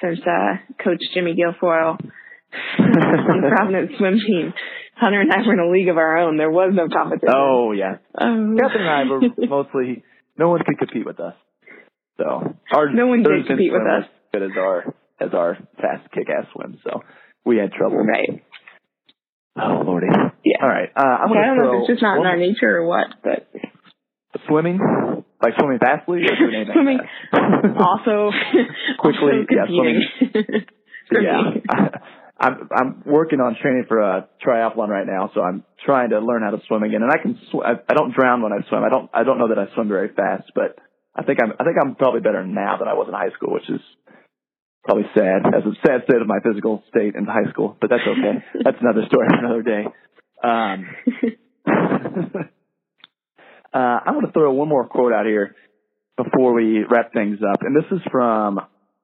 since 0.00 0.20
uh, 0.26 0.56
Coach 0.82 1.00
Jimmy 1.12 1.34
Guilfoyle 1.34 1.98
on 2.78 3.40
the 3.42 3.48
Providence 3.54 3.92
swim 3.98 4.18
team. 4.26 4.52
Hunter 4.96 5.20
and 5.20 5.32
I 5.32 5.38
were 5.46 5.54
in 5.54 5.58
a 5.60 5.70
league 5.70 5.88
of 5.88 5.96
our 5.96 6.18
own. 6.18 6.36
There 6.36 6.50
was 6.50 6.72
no 6.74 6.88
competition. 6.88 7.34
Oh 7.34 7.72
yeah, 7.72 7.96
Um, 8.14 8.56
Katharine 8.60 8.86
and 8.86 8.90
I 8.90 9.04
were 9.10 9.20
mostly 9.48 10.04
no 10.38 10.50
one 10.50 10.60
could 10.64 10.78
compete 10.78 11.06
with 11.06 11.18
us. 11.20 11.34
So 12.18 12.54
our 12.72 12.92
No 12.92 13.06
one 13.06 13.22
did 13.22 13.46
compete 13.46 13.72
with 13.72 13.82
was 13.82 14.04
us. 14.04 14.10
Good 14.32 14.42
as 14.42 14.50
our 14.56 14.94
as 15.20 15.34
our 15.34 15.56
fast 15.80 16.10
kick 16.12 16.28
ass 16.28 16.46
swim. 16.52 16.78
So 16.84 17.02
we 17.44 17.56
had 17.56 17.72
trouble. 17.72 17.98
right. 17.98 18.42
Oh 19.58 19.82
lordy. 19.84 20.06
Yeah. 20.44 20.58
All 20.62 20.68
right. 20.68 20.90
Uh, 20.94 21.02
I'm 21.02 21.28
gonna 21.28 21.40
I 21.40 21.46
don't 21.46 21.56
know 21.56 21.72
if 21.76 21.80
it's 21.80 21.88
just 21.94 22.02
not 22.02 22.18
in 22.20 22.26
our 22.26 22.36
nature 22.36 22.76
or 22.78 22.86
what, 22.86 23.06
but 23.24 23.48
swimming, 24.46 24.78
like 25.42 25.54
swimming 25.58 25.78
fastly 25.78 26.22
or 26.24 26.36
doing 26.36 26.54
anything 26.54 26.74
Swimming 26.74 27.00
also 27.78 28.30
Quickly, 28.98 29.44
also 29.44 29.54
yeah, 29.54 29.66
swimming. 29.66 30.64
Yeah. 31.12 31.58
I'm 32.40 32.68
I'm 32.72 33.02
working 33.04 33.40
on 33.40 33.56
training 33.60 33.84
for 33.86 34.00
a 34.00 34.28
triathlon 34.46 34.88
right 34.88 35.06
now, 35.06 35.30
so 35.34 35.42
I'm 35.42 35.64
trying 35.84 36.10
to 36.10 36.20
learn 36.20 36.42
how 36.42 36.50
to 36.50 36.62
swim 36.66 36.82
again. 36.82 37.02
And 37.02 37.12
I 37.12 37.18
can 37.20 37.38
sw- 37.50 37.64
I, 37.64 37.72
I 37.88 37.94
don't 37.94 38.14
drown 38.14 38.42
when 38.42 38.52
I 38.52 38.66
swim. 38.68 38.82
I 38.82 38.88
don't 38.88 39.10
I 39.12 39.24
don't 39.24 39.38
know 39.38 39.48
that 39.48 39.58
I 39.58 39.74
swim 39.74 39.88
very 39.88 40.08
fast, 40.14 40.52
but 40.54 40.78
I 41.14 41.22
think 41.22 41.38
I'm 41.42 41.52
I 41.60 41.64
think 41.64 41.76
I'm 41.82 41.96
probably 41.96 42.20
better 42.20 42.46
now 42.46 42.78
than 42.78 42.88
I 42.88 42.94
was 42.94 43.08
in 43.08 43.14
high 43.14 43.34
school, 43.36 43.52
which 43.52 43.68
is 43.68 43.80
probably 44.84 45.04
sad 45.14 45.46
as 45.52 45.64
a 45.66 45.74
sad 45.86 46.04
state 46.08 46.22
of 46.22 46.26
my 46.26 46.38
physical 46.42 46.82
state 46.88 47.14
in 47.14 47.26
high 47.26 47.50
school. 47.50 47.76
But 47.78 47.90
that's 47.90 48.06
okay. 48.06 48.44
that's 48.64 48.78
another 48.80 49.02
story 49.06 49.28
for 49.28 49.38
another 49.44 49.62
day. 49.62 49.84
Um, 50.42 50.86
uh, 53.72 53.98
I'm 54.04 54.14
going 54.14 54.26
to 54.26 54.32
throw 54.32 54.52
one 54.52 54.68
more 54.68 54.86
quote 54.86 55.12
out 55.12 55.26
here 55.26 55.54
before 56.16 56.54
we 56.54 56.84
wrap 56.88 57.12
things 57.12 57.38
up, 57.42 57.62
and 57.62 57.74
this 57.74 57.90
is 57.92 58.00
from 58.10 58.60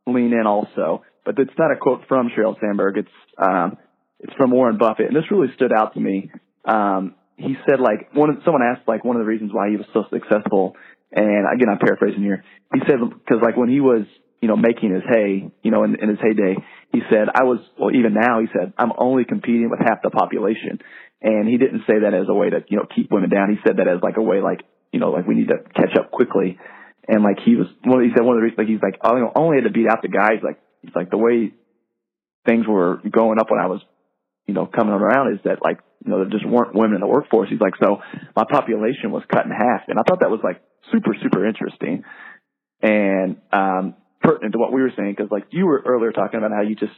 Lean 0.06 0.32
In 0.32 0.46
also, 0.46 1.02
but 1.24 1.38
it's 1.38 1.56
not 1.58 1.72
a 1.72 1.76
quote 1.76 2.02
from 2.08 2.30
Sheryl 2.30 2.58
Sandberg. 2.60 2.98
It's 2.98 3.08
um, 3.38 3.76
it's 4.20 4.32
from 4.34 4.50
Warren 4.50 4.78
Buffett, 4.78 5.06
and 5.06 5.16
this 5.16 5.30
really 5.30 5.48
stood 5.54 5.72
out 5.72 5.94
to 5.94 6.00
me. 6.00 6.30
Um, 6.64 7.14
he 7.36 7.54
said 7.66 7.80
like 7.80 8.14
one 8.14 8.40
someone 8.44 8.62
asked 8.62 8.88
like 8.88 9.04
one 9.04 9.16
of 9.16 9.20
the 9.20 9.26
reasons 9.26 9.52
why 9.52 9.70
he 9.70 9.76
was 9.76 9.86
so 9.92 10.04
successful, 10.10 10.76
and 11.12 11.46
again 11.52 11.68
I'm 11.70 11.78
paraphrasing 11.78 12.22
here. 12.22 12.44
He 12.72 12.80
said 12.86 12.96
because 13.00 13.42
like 13.42 13.56
when 13.56 13.68
he 13.68 13.80
was 13.80 14.06
you 14.40 14.48
know 14.48 14.56
making 14.56 14.92
his 14.92 15.02
hay, 15.08 15.50
you 15.62 15.70
know 15.70 15.84
in, 15.84 15.96
in 16.00 16.08
his 16.08 16.18
heyday, 16.20 16.56
he 16.92 17.00
said 17.10 17.28
I 17.34 17.44
was 17.44 17.60
well 17.78 17.94
even 17.94 18.14
now 18.14 18.40
he 18.40 18.46
said 18.52 18.72
I'm 18.78 18.92
only 18.96 19.24
competing 19.24 19.68
with 19.70 19.80
half 19.80 20.02
the 20.02 20.10
population, 20.10 20.80
and 21.22 21.48
he 21.48 21.56
didn't 21.58 21.82
say 21.86 22.00
that 22.02 22.14
as 22.14 22.28
a 22.28 22.34
way 22.34 22.50
to 22.50 22.64
you 22.68 22.76
know 22.76 22.86
keep 22.94 23.10
women 23.10 23.30
down. 23.30 23.50
He 23.50 23.58
said 23.66 23.78
that 23.78 23.88
as 23.88 24.02
like 24.02 24.16
a 24.16 24.22
way 24.22 24.40
like 24.40 24.62
you 24.92 25.00
know 25.00 25.10
like 25.10 25.26
we 25.26 25.34
need 25.34 25.48
to 25.48 25.58
catch 25.74 25.96
up 25.98 26.10
quickly, 26.10 26.58
and 27.08 27.22
like 27.22 27.38
he 27.44 27.56
was 27.56 27.66
one 27.84 28.02
he 28.02 28.10
said 28.14 28.24
one 28.24 28.36
of 28.36 28.40
the 28.40 28.44
reasons 28.44 28.58
like 28.58 28.68
he's 28.68 28.82
like 28.82 29.00
I 29.02 29.12
only 29.34 29.56
had 29.56 29.64
to 29.64 29.72
beat 29.72 29.88
out 29.88 30.02
the 30.02 30.08
guys 30.08 30.40
like 30.42 30.58
like 30.94 31.10
the 31.10 31.18
way 31.18 31.52
things 32.44 32.66
were 32.66 33.00
going 33.10 33.38
up 33.38 33.50
when 33.50 33.60
I 33.60 33.66
was 33.66 33.80
you 34.46 34.54
know, 34.54 34.66
coming 34.66 34.94
around 34.94 35.34
is 35.34 35.40
that 35.44 35.62
like, 35.62 35.80
you 36.04 36.10
know, 36.10 36.18
there 36.18 36.30
just 36.30 36.46
weren't 36.46 36.74
women 36.74 36.94
in 36.94 37.00
the 37.00 37.06
workforce. 37.06 37.50
He's 37.50 37.60
like, 37.60 37.74
so 37.82 37.98
my 38.34 38.44
population 38.48 39.10
was 39.10 39.24
cut 39.32 39.44
in 39.44 39.50
half. 39.50 39.88
And 39.88 39.98
I 39.98 40.02
thought 40.02 40.20
that 40.20 40.30
was 40.30 40.40
like 40.42 40.62
super, 40.92 41.14
super 41.20 41.46
interesting 41.46 42.04
and, 42.80 43.36
um, 43.52 43.94
pertinent 44.22 44.52
to 44.52 44.58
what 44.58 44.72
we 44.72 44.82
were 44.82 44.92
saying. 44.96 45.16
Cause 45.16 45.28
like 45.30 45.46
you 45.50 45.66
were 45.66 45.82
earlier 45.84 46.12
talking 46.12 46.38
about 46.38 46.52
how 46.52 46.62
you 46.62 46.76
just, 46.76 46.94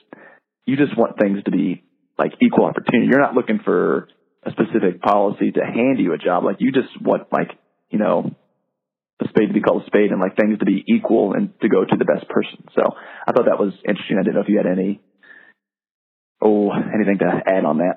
you 0.66 0.76
just 0.76 0.96
want 0.96 1.18
things 1.18 1.42
to 1.44 1.50
be 1.50 1.84
like 2.18 2.32
equal 2.42 2.64
opportunity. 2.64 3.08
You're 3.08 3.20
not 3.20 3.34
looking 3.34 3.60
for 3.64 4.08
a 4.44 4.50
specific 4.50 5.00
policy 5.00 5.52
to 5.52 5.60
hand 5.60 5.98
you 5.98 6.12
a 6.12 6.18
job. 6.18 6.44
Like 6.44 6.56
you 6.60 6.72
just 6.72 7.00
want 7.00 7.32
like, 7.32 7.50
you 7.90 7.98
know, 7.98 8.34
a 9.20 9.28
spade 9.28 9.48
to 9.48 9.54
be 9.54 9.60
called 9.60 9.82
a 9.82 9.86
spade 9.86 10.10
and 10.10 10.20
like 10.20 10.36
things 10.36 10.58
to 10.58 10.64
be 10.64 10.84
equal 10.86 11.32
and 11.34 11.52
to 11.60 11.68
go 11.68 11.84
to 11.84 11.96
the 11.96 12.04
best 12.04 12.28
person. 12.28 12.64
So 12.74 12.82
I 12.82 13.32
thought 13.32 13.46
that 13.46 13.58
was 13.58 13.72
interesting. 13.86 14.18
I 14.18 14.22
didn't 14.22 14.34
know 14.34 14.42
if 14.42 14.48
you 14.48 14.58
had 14.58 14.66
any 14.66 15.00
Oh, 16.40 16.70
anything 16.70 17.18
to 17.18 17.42
add 17.46 17.64
on 17.64 17.78
that? 17.78 17.96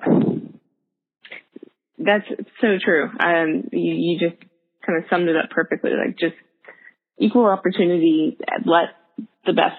That's 1.98 2.26
so 2.60 2.78
true. 2.84 3.04
Um, 3.04 3.68
you, 3.70 3.94
you 3.94 4.18
just 4.18 4.42
kind 4.84 4.98
of 4.98 5.04
summed 5.08 5.28
it 5.28 5.36
up 5.36 5.50
perfectly. 5.50 5.90
Like 5.92 6.18
just 6.18 6.34
equal 7.18 7.46
opportunity. 7.46 8.36
Let 8.64 8.88
the 9.46 9.52
best 9.52 9.78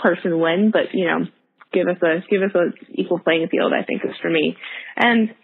person 0.00 0.38
win, 0.38 0.70
but 0.72 0.94
you 0.94 1.06
know, 1.06 1.26
give 1.74 1.88
us 1.88 1.98
a 2.02 2.22
give 2.30 2.42
us 2.42 2.54
a 2.54 2.70
equal 2.92 3.18
playing 3.18 3.48
field. 3.50 3.72
I 3.74 3.82
think 3.84 4.02
is 4.04 4.16
for 4.22 4.30
me, 4.30 4.56
and 4.96 5.34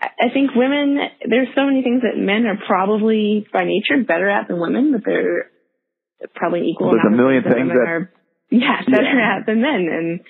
I 0.00 0.30
think 0.32 0.54
women. 0.54 0.98
There's 1.28 1.48
so 1.54 1.66
many 1.66 1.82
things 1.82 2.02
that 2.02 2.16
men 2.16 2.46
are 2.46 2.58
probably 2.66 3.46
by 3.52 3.64
nature 3.64 4.02
better 4.06 4.28
at 4.30 4.48
than 4.48 4.60
women, 4.60 4.92
but 4.92 5.02
they're 5.04 5.50
probably 6.34 6.68
equal. 6.68 6.92
There's 6.92 7.04
a 7.06 7.16
million 7.16 7.42
things 7.42 7.68
that- 7.68 7.88
are 7.88 8.10
yeah 8.50 8.82
better 8.86 9.02
Yeah. 9.18 9.36
at 9.38 9.46
than 9.46 9.60
men, 9.60 9.88
and 9.90 10.20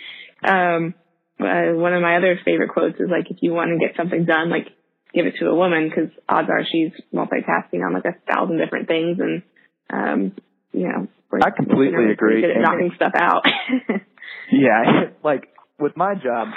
um, 0.45 0.95
uh, 1.41 1.75
one 1.79 1.95
of 1.95 2.03
my 2.03 2.17
other 2.17 2.39
favorite 2.45 2.71
quotes 2.71 2.99
is 3.01 3.09
like, 3.11 3.31
if 3.31 3.39
you 3.41 3.53
want 3.53 3.71
to 3.71 3.79
get 3.85 3.97
something 3.97 4.25
done, 4.25 4.51
like 4.51 4.69
give 5.15 5.27
it 5.27 5.35
to 5.41 5.47
a 5.47 5.55
woman 5.55 5.89
because 5.89 6.11
odds 6.29 6.49
are 6.51 6.65
she's 6.71 6.93
multitasking 7.15 7.85
on 7.85 7.93
like 7.93 8.05
a 8.05 8.15
thousand 8.33 8.59
different 8.59 8.89
things, 8.89 9.19
and 9.21 9.43
um, 9.91 10.33
you 10.73 10.89
know, 10.89 11.09
I 11.43 11.51
completely 11.51 12.11
agree. 12.13 12.45
Knocking 12.61 12.93
stuff 12.97 13.13
out. 13.15 13.45
Yeah, 14.53 15.11
like 15.25 15.49
with 15.81 15.97
my 15.97 16.15
job, 16.15 16.49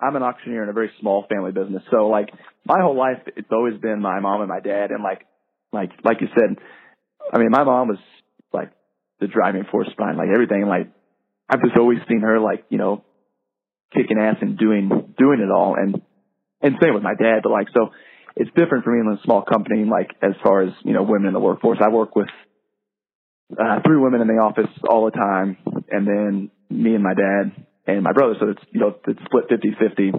I'm 0.00 0.16
an 0.16 0.22
auctioneer 0.22 0.62
in 0.62 0.68
a 0.68 0.72
very 0.72 0.90
small 1.00 1.26
family 1.28 1.52
business. 1.52 1.82
So 1.90 2.06
like 2.08 2.28
my 2.64 2.80
whole 2.80 2.96
life, 2.96 3.18
it's 3.36 3.50
always 3.50 3.78
been 3.78 4.00
my 4.00 4.20
mom 4.20 4.40
and 4.40 4.48
my 4.48 4.60
dad, 4.60 4.90
and 4.90 5.02
like, 5.02 5.26
like, 5.72 5.90
like 6.04 6.20
you 6.20 6.28
said, 6.34 6.56
I 7.32 7.38
mean, 7.38 7.50
my 7.50 7.64
mom 7.64 7.88
was 7.88 7.98
like 8.52 8.70
the 9.20 9.26
driving 9.26 9.64
force 9.70 9.88
behind 9.96 10.16
like 10.16 10.28
everything. 10.32 10.66
Like 10.66 10.90
I've 11.48 11.60
just 11.62 11.76
always 11.76 11.98
seen 12.08 12.20
her 12.20 12.38
like 12.40 12.64
you 12.70 12.78
know 12.78 13.04
kicking 13.94 14.18
ass 14.18 14.36
and 14.40 14.56
doing 14.56 14.88
doing 15.18 15.40
it 15.40 15.50
all, 15.50 15.74
and 15.74 16.00
and 16.62 16.76
same 16.80 16.94
with 16.94 17.02
my 17.02 17.14
dad. 17.14 17.40
But 17.42 17.50
like 17.50 17.68
so, 17.74 17.90
it's 18.36 18.50
different 18.56 18.84
for 18.84 18.92
me 18.92 19.00
in 19.00 19.18
a 19.18 19.22
small 19.24 19.42
company. 19.42 19.84
Like 19.84 20.10
as 20.22 20.32
far 20.42 20.62
as 20.62 20.72
you 20.84 20.92
know, 20.92 21.02
women 21.02 21.28
in 21.28 21.34
the 21.34 21.40
workforce, 21.40 21.78
I 21.80 21.88
work 21.90 22.16
with 22.16 22.28
uh, 23.52 23.80
three 23.84 23.98
women 23.98 24.20
in 24.20 24.28
the 24.28 24.34
office 24.34 24.70
all 24.88 25.04
the 25.04 25.10
time, 25.12 25.56
and 25.90 26.06
then 26.06 26.50
me 26.70 26.94
and 26.94 27.02
my 27.02 27.14
dad 27.14 27.66
and 27.86 28.02
my 28.02 28.12
brother. 28.12 28.34
So 28.40 28.50
it's 28.50 28.62
you 28.70 28.80
know 28.80 28.94
it's 29.06 29.20
split 29.24 29.44
fifty 29.48 29.70
fifty. 29.78 30.12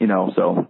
You 0.00 0.06
know, 0.06 0.32
so 0.34 0.68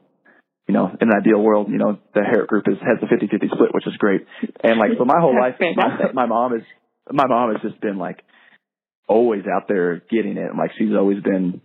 you 0.68 0.74
know 0.74 0.90
in 1.00 1.08
an 1.08 1.14
ideal 1.16 1.40
world, 1.40 1.68
you 1.70 1.78
know 1.78 1.98
the 2.14 2.22
Herrick 2.22 2.48
Group 2.48 2.64
is 2.68 2.76
has 2.80 2.98
a 3.02 3.08
fifty 3.08 3.28
fifty 3.28 3.48
split, 3.48 3.72
which 3.72 3.86
is 3.86 3.96
great. 3.98 4.26
And 4.62 4.78
like 4.78 4.90
so, 4.98 5.04
my 5.04 5.20
whole 5.20 5.38
life, 5.40 5.54
my, 5.60 6.12
my 6.12 6.26
mom 6.26 6.54
is 6.54 6.62
my 7.10 7.26
mom 7.26 7.52
has 7.52 7.62
just 7.62 7.80
been 7.80 7.98
like 7.98 8.22
always 9.08 9.42
out 9.46 9.68
there 9.68 10.02
getting 10.10 10.36
it. 10.36 10.50
And 10.50 10.58
like 10.58 10.72
she's 10.78 10.94
always 10.96 11.22
been 11.22 11.60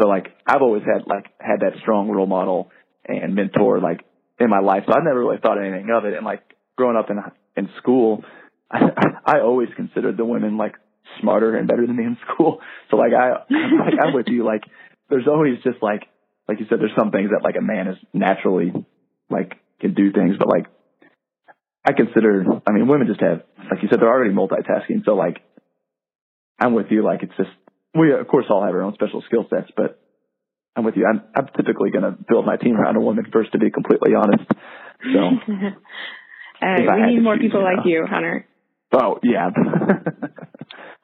so 0.00 0.06
like 0.06 0.26
I've 0.46 0.62
always 0.62 0.82
had 0.82 1.06
like 1.06 1.26
had 1.40 1.60
that 1.60 1.80
strong 1.82 2.10
role 2.10 2.26
model 2.26 2.70
and 3.06 3.34
mentor 3.34 3.80
like 3.80 4.00
in 4.38 4.50
my 4.50 4.60
life. 4.60 4.84
So 4.86 4.92
I 4.92 5.02
never 5.02 5.20
really 5.20 5.38
thought 5.38 5.58
anything 5.58 5.88
of 5.90 6.04
it. 6.04 6.14
And 6.14 6.24
like 6.24 6.42
growing 6.76 6.96
up 6.96 7.10
in 7.10 7.18
in 7.56 7.70
school, 7.78 8.24
I, 8.70 8.80
I 9.24 9.40
always 9.40 9.68
considered 9.76 10.16
the 10.16 10.24
women 10.24 10.56
like 10.56 10.74
smarter 11.20 11.56
and 11.56 11.68
better 11.68 11.86
than 11.86 11.96
me 11.96 12.04
in 12.04 12.18
school. 12.32 12.60
So 12.90 12.96
like 12.96 13.12
I 13.12 13.30
like 13.50 13.94
I'm 14.00 14.14
with 14.14 14.26
you. 14.28 14.44
Like 14.44 14.62
there's 15.08 15.26
always 15.26 15.62
just 15.62 15.82
like 15.82 16.04
like 16.48 16.60
you 16.60 16.66
said, 16.68 16.78
there's 16.80 16.94
some 16.96 17.10
things 17.10 17.30
that 17.30 17.42
like 17.42 17.56
a 17.58 17.62
man 17.62 17.88
is 17.88 17.96
naturally 18.12 18.72
like 19.30 19.54
can 19.80 19.94
do 19.94 20.12
things, 20.12 20.36
but 20.38 20.48
like 20.48 20.66
I 21.84 21.92
consider 21.92 22.44
I 22.66 22.72
mean 22.72 22.88
women 22.88 23.06
just 23.06 23.20
have 23.20 23.42
like 23.70 23.82
you 23.82 23.88
said 23.88 24.00
they're 24.00 24.08
already 24.08 24.34
multitasking. 24.34 25.04
So 25.04 25.14
like 25.14 25.38
I'm 26.58 26.74
with 26.74 26.86
you. 26.90 27.02
Like 27.04 27.22
it's 27.22 27.36
just 27.36 27.50
we 27.94 28.12
of 28.12 28.26
course 28.28 28.46
all 28.50 28.64
have 28.64 28.74
our 28.74 28.82
own 28.82 28.94
special 28.94 29.22
skill 29.26 29.46
sets, 29.50 29.70
but 29.76 30.00
I'm 30.76 30.84
with 30.84 30.96
you. 30.96 31.06
I'm 31.06 31.22
I'm 31.34 31.48
typically 31.56 31.90
going 31.90 32.04
to 32.04 32.16
build 32.28 32.44
my 32.44 32.56
team 32.56 32.76
around 32.76 32.96
a 32.96 33.00
woman 33.00 33.26
first, 33.32 33.52
to 33.52 33.58
be 33.58 33.70
completely 33.70 34.14
honest. 34.14 34.44
So 35.02 35.20
Uh, 36.62 36.76
we 36.78 37.14
need 37.14 37.22
more 37.22 37.36
choose, 37.36 37.42
people 37.42 37.60
you 37.60 37.76
like 37.76 37.86
you, 37.86 38.06
Hunter. 38.08 38.46
Oh 38.92 39.18
yeah. 39.22 39.50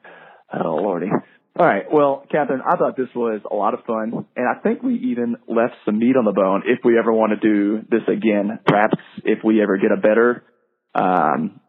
oh 0.53 0.75
lordy. 0.75 1.09
All 1.55 1.65
right. 1.67 1.85
Well, 1.91 2.25
Katharine, 2.31 2.61
I 2.65 2.77
thought 2.77 2.97
this 2.97 3.13
was 3.15 3.41
a 3.49 3.53
lot 3.53 3.75
of 3.75 3.85
fun, 3.85 4.25
and 4.35 4.47
I 4.49 4.59
think 4.61 4.81
we 4.81 4.95
even 5.13 5.35
left 5.47 5.75
some 5.85 5.99
meat 5.99 6.15
on 6.17 6.25
the 6.25 6.31
bone 6.31 6.63
if 6.65 6.79
we 6.83 6.97
ever 6.97 7.13
want 7.13 7.31
to 7.31 7.37
do 7.37 7.85
this 7.91 8.01
again. 8.07 8.57
Perhaps 8.65 8.97
if 9.23 9.39
we 9.43 9.61
ever 9.61 9.77
get 9.77 9.91
a 9.91 10.01
better, 10.01 10.43
um, 10.95 11.61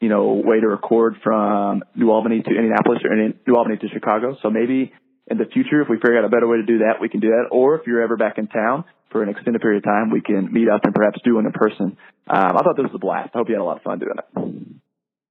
you 0.00 0.10
know, 0.10 0.42
way 0.44 0.60
to 0.60 0.68
record 0.68 1.16
from 1.24 1.84
New 1.96 2.10
Albany 2.10 2.42
to 2.42 2.50
Indianapolis 2.50 3.00
or 3.02 3.16
New 3.16 3.54
Albany 3.56 3.78
to 3.78 3.88
Chicago. 3.88 4.36
So 4.42 4.50
maybe 4.50 4.92
in 5.26 5.38
the 5.38 5.46
future, 5.46 5.80
if 5.80 5.88
we 5.88 5.96
figure 5.96 6.18
out 6.18 6.26
a 6.26 6.28
better 6.28 6.46
way 6.46 6.58
to 6.58 6.66
do 6.66 6.78
that, 6.84 7.00
we 7.00 7.08
can 7.08 7.20
do 7.20 7.28
that. 7.28 7.48
Or 7.50 7.76
if 7.76 7.86
you're 7.86 8.02
ever 8.02 8.18
back 8.18 8.36
in 8.36 8.46
town 8.46 8.84
for 9.10 9.22
an 9.22 9.30
extended 9.30 9.62
period 9.62 9.78
of 9.78 9.84
time, 9.84 10.10
we 10.10 10.20
can 10.20 10.52
meet 10.52 10.68
up 10.68 10.84
and 10.84 10.94
perhaps 10.94 11.18
do 11.24 11.38
it 11.38 11.46
in 11.46 11.52
person. 11.52 11.96
Um, 12.28 12.56
I 12.56 12.60
thought 12.60 12.76
this 12.76 12.84
was 12.84 12.92
a 12.94 12.98
blast. 12.98 13.30
I 13.34 13.38
hope 13.38 13.48
you 13.48 13.54
had 13.54 13.62
a 13.62 13.64
lot 13.64 13.78
of 13.78 13.82
fun 13.82 13.98
doing 13.98 14.16
it. 14.20 14.67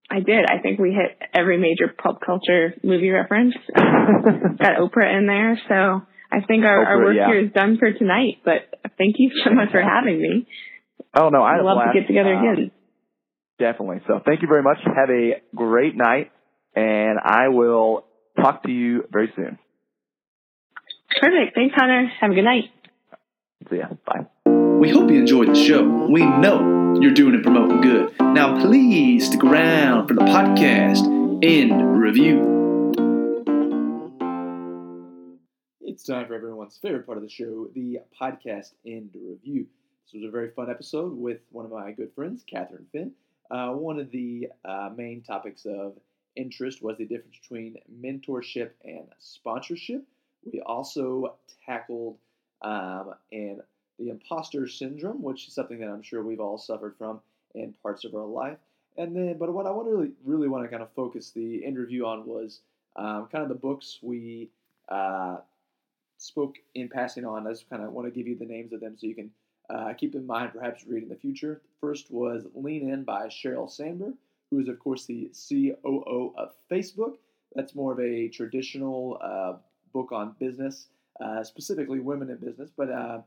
I 0.10 0.20
did. 0.22 0.46
I 0.50 0.60
think 0.62 0.80
we 0.80 0.92
hit 0.92 1.18
every 1.34 1.58
major 1.58 1.94
pop 1.96 2.22
culture 2.26 2.74
movie 2.84 3.10
reference. 3.10 3.56
Got 3.76 4.78
Oprah 4.80 5.18
in 5.18 5.28
there, 5.28 5.60
so 5.68 6.02
I 6.32 6.46
think 6.46 6.64
our, 6.64 6.86
Oprah, 6.86 6.88
our 6.88 7.04
work 7.04 7.16
yeah. 7.18 7.28
here 7.28 7.46
is 7.46 7.52
done 7.52 7.78
for 7.78 7.92
tonight. 7.92 8.38
But 8.46 8.74
thank 8.98 9.16
you 9.18 9.32
so 9.44 9.54
much 9.54 9.72
for 9.72 9.82
having 9.82 10.22
me. 10.22 10.48
Oh 11.14 11.30
no, 11.30 11.44
I'd 11.44 11.62
love 11.62 11.80
to 11.94 12.00
get 12.00 12.08
together 12.08 12.36
um, 12.36 12.46
again. 12.46 12.72
Definitely. 13.60 14.02
So 14.08 14.22
thank 14.26 14.42
you 14.42 14.48
very 14.48 14.64
much. 14.64 14.78
Have 14.86 15.10
a 15.10 15.42
great 15.56 15.96
night, 15.96 16.32
and 16.76 17.20
I 17.22 17.50
will 17.50 18.06
talk 18.40 18.64
to 18.64 18.72
you 18.72 19.04
very 19.12 19.32
soon. 19.36 19.58
Perfect. 21.20 21.56
Thanks, 21.56 21.74
Hunter. 21.76 22.08
Have 22.22 22.32
a 22.32 22.36
good 22.36 22.44
night. 22.44 22.66
See 23.70 23.78
ya. 23.78 23.88
Bye. 24.06 24.28
We 24.80 24.90
hope 24.90 25.10
you 25.10 25.20
enjoyed 25.20 25.50
the 25.50 25.56
show. 25.56 26.08
We 26.10 26.24
know 26.24 26.77
you're 27.02 27.14
doing 27.14 27.36
and 27.36 27.44
promoting 27.44 27.82
good. 27.82 28.14
Now, 28.20 28.60
please 28.60 29.28
stick 29.28 29.44
around 29.44 30.08
for 30.08 30.16
the 30.16 30.22
podcast 30.22 31.06
end 31.44 32.00
review. 32.00 32.92
It's 35.82 36.04
time 36.04 36.28
for 36.28 36.34
everyone's 36.34 36.78
favorite 36.78 37.06
part 37.06 37.18
of 37.18 37.24
the 37.24 37.30
show, 37.30 37.70
the 37.74 38.00
podcast 38.20 38.74
end 38.86 39.12
review. 39.14 39.68
This 40.06 40.14
was 40.14 40.24
a 40.24 40.32
very 40.32 40.50
fun 40.52 40.70
episode 40.70 41.16
with 41.18 41.40
one 41.52 41.66
of 41.66 41.72
my 41.72 41.92
good 41.92 42.12
friends, 42.16 42.44
Katharine 42.50 42.88
Finn. 42.92 43.12
Uh, 43.52 43.72
one 43.72 44.00
of 44.00 44.12
the 44.12 44.50
uh, 44.66 44.90
main 44.96 45.22
topics 45.22 45.66
of 45.66 45.94
interest 46.36 46.82
was 46.82 46.98
the 46.98 47.06
difference 47.06 47.38
between 47.42 47.78
mentorship 48.02 48.72
and 48.84 49.08
sponsorship. 49.20 50.04
We 50.52 50.62
also 50.62 51.36
tackled 51.66 52.18
um, 52.62 53.14
and 53.32 53.62
the 54.00 54.10
imposter 54.10 54.68
syndrome, 54.68 55.22
which 55.22 55.48
is 55.48 55.54
something 55.54 55.80
that 55.80 55.90
I'm 55.90 56.02
sure 56.02 56.24
we've 56.24 56.40
all 56.40 56.58
suffered 56.58 56.96
from 56.98 57.20
in 57.56 57.74
parts 57.82 58.06
of 58.06 58.14
our 58.16 58.26
life. 58.26 58.58
And 58.98 59.16
then, 59.16 59.38
but 59.38 59.54
what 59.54 59.66
I 59.66 59.72
want 59.72 59.88
to 59.88 59.92
really, 59.92 60.12
really 60.24 60.48
want 60.48 60.64
to 60.64 60.70
kind 60.70 60.82
of 60.82 60.92
focus 60.96 61.32
the 61.32 61.58
interview 61.58 62.06
on 62.06 62.26
was 62.26 62.62
um, 62.96 63.28
kind 63.32 63.44
of 63.44 63.50
the 63.50 63.56
books 63.56 64.00
we 64.02 64.50
uh, 64.90 65.38
spoke 66.18 66.56
in 66.76 66.90
passing 66.90 67.26
on. 67.26 67.46
I 67.46 67.52
just 67.52 67.70
kind 67.70 67.84
of 67.84 67.92
want 67.92 68.08
to 68.08 68.12
give 68.12 68.28
you 68.28 68.36
the 68.36 68.46
names 68.46 68.74
of 68.74 68.80
them 68.80 68.96
so 68.98 69.08
you 69.08 69.16
can 69.16 69.32
uh, 69.70 69.94
keep 69.94 70.16
in 70.16 70.26
mind 70.26 70.52
perhaps 70.54 70.86
read 70.88 71.04
in 71.04 71.10
the 71.10 71.16
future. 71.16 71.62
First 71.80 72.12
was 72.12 72.46
Lean 72.56 72.90
In 72.90 73.04
by 73.04 73.28
Sheryl 73.28 73.70
Sandberg, 73.70 74.14
who 74.50 74.60
is, 74.60 74.68
of 74.68 74.80
course, 74.80 75.06
the 75.06 75.32
COO 75.50 76.34
of 76.38 76.54
Facebook. 76.72 77.16
That's 77.54 77.76
more 77.76 77.94
of 77.94 78.00
a 78.00 78.30
traditional 78.30 79.20
uh, 79.22 79.54
book 79.94 80.12
on 80.12 80.36
business, 80.40 80.88
uh, 81.22 81.44
specifically 81.44 82.00
women 82.00 82.30
in 82.30 82.38
business, 82.38 82.72
but 82.76 82.90
uh, 82.90 83.22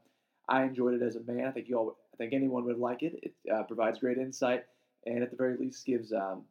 I 0.51 0.65
enjoyed 0.65 0.95
it 0.95 1.03
as 1.03 1.17
a 1.17 1.21
man. 1.21 1.47
I 1.47 1.53
think 1.53 1.69
you 1.69 1.79
all, 1.79 1.97
I 2.13 2.17
think 2.17 2.35
anyone 2.35 2.65
would 2.65 2.79
like 2.79 3.03
it. 3.03 3.19
It 3.23 3.35
uh, 3.51 3.63
provides 3.63 3.99
great 4.01 4.19
insight, 4.19 4.65
and 5.07 5.23
at 5.23 5.31
the 5.31 5.37
very 5.37 5.57
least 5.57 5.87
gives 5.87 6.13
um, 6.13 6.43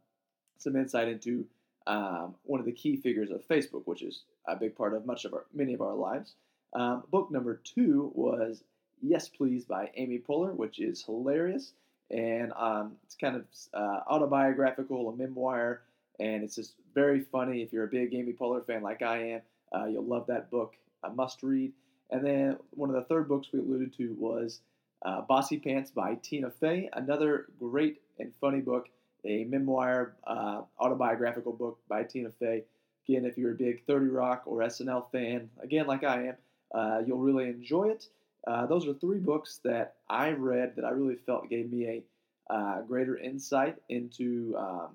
some 0.57 0.75
insight 0.75 1.07
into 1.07 1.45
um, 1.85 2.33
one 2.43 2.59
of 2.59 2.65
the 2.65 2.71
key 2.71 2.95
figures 2.95 3.29
of 3.29 3.47
Facebook, 3.47 3.83
which 3.85 4.01
is 4.01 4.23
a 4.47 4.55
big 4.55 4.75
part 4.75 4.93
of 4.93 5.05
much 5.05 5.25
of 5.25 5.33
our 5.33 5.45
many 5.53 5.73
of 5.73 5.81
our 5.81 5.93
lives. 5.93 6.33
Um, 6.73 7.03
book 7.11 7.29
number 7.29 7.61
two 7.63 8.11
was 8.15 8.63
Yes 9.01 9.27
Please 9.27 9.65
by 9.65 9.91
Amy 9.95 10.19
Poehler, 10.19 10.55
which 10.55 10.79
is 10.79 11.03
hilarious. 11.03 11.73
And 12.11 12.51
um, 12.53 12.93
it's 13.03 13.15
kind 13.15 13.35
of 13.35 13.43
uh, 13.73 13.99
autobiographical, 14.09 15.09
a 15.09 15.15
memoir, 15.15 15.81
and 16.19 16.43
it's 16.43 16.55
just 16.55 16.73
very 16.95 17.19
funny. 17.21 17.61
If 17.61 17.71
you're 17.71 17.83
a 17.83 17.87
big 17.87 18.13
Amy 18.15 18.33
Poehler 18.33 18.65
fan 18.65 18.81
like 18.81 19.03
I 19.03 19.17
am, 19.33 19.41
uh, 19.75 19.85
you'll 19.85 20.05
love 20.05 20.25
that 20.27 20.49
book. 20.49 20.75
A 21.03 21.09
must 21.09 21.43
read. 21.43 21.71
And 22.11 22.25
then 22.25 22.57
one 22.71 22.89
of 22.89 22.95
the 22.95 23.03
third 23.03 23.27
books 23.27 23.49
we 23.53 23.59
alluded 23.59 23.95
to 23.97 24.15
was 24.17 24.61
uh, 25.03 25.21
Bossypants 25.29 25.93
by 25.93 26.15
Tina 26.15 26.49
Fey, 26.49 26.89
another 26.93 27.47
great 27.59 28.01
and 28.19 28.31
funny 28.41 28.61
book, 28.61 28.89
a 29.25 29.43
memoir, 29.45 30.15
uh, 30.25 30.61
autobiographical 30.79 31.53
book 31.53 31.79
by 31.87 32.03
Tina 32.03 32.29
Fey. 32.39 32.63
Again, 33.07 33.25
if 33.25 33.37
you're 33.37 33.51
a 33.51 33.55
big 33.55 33.85
30 33.85 34.07
Rock 34.07 34.43
or 34.45 34.59
SNL 34.59 35.11
fan, 35.11 35.49
again, 35.61 35.87
like 35.87 36.03
I 36.03 36.27
am, 36.27 36.35
uh, 36.73 37.01
you'll 37.05 37.19
really 37.19 37.45
enjoy 37.45 37.89
it. 37.89 38.07
Uh, 38.47 38.65
those 38.65 38.87
are 38.87 38.93
three 38.93 39.19
books 39.19 39.59
that 39.63 39.95
I 40.09 40.31
read 40.31 40.75
that 40.75 40.85
I 40.85 40.91
really 40.91 41.15
felt 41.25 41.49
gave 41.49 41.71
me 41.71 41.85
a 41.87 42.53
uh, 42.53 42.81
greater 42.81 43.17
insight 43.17 43.77
into 43.89 44.55
um, 44.57 44.89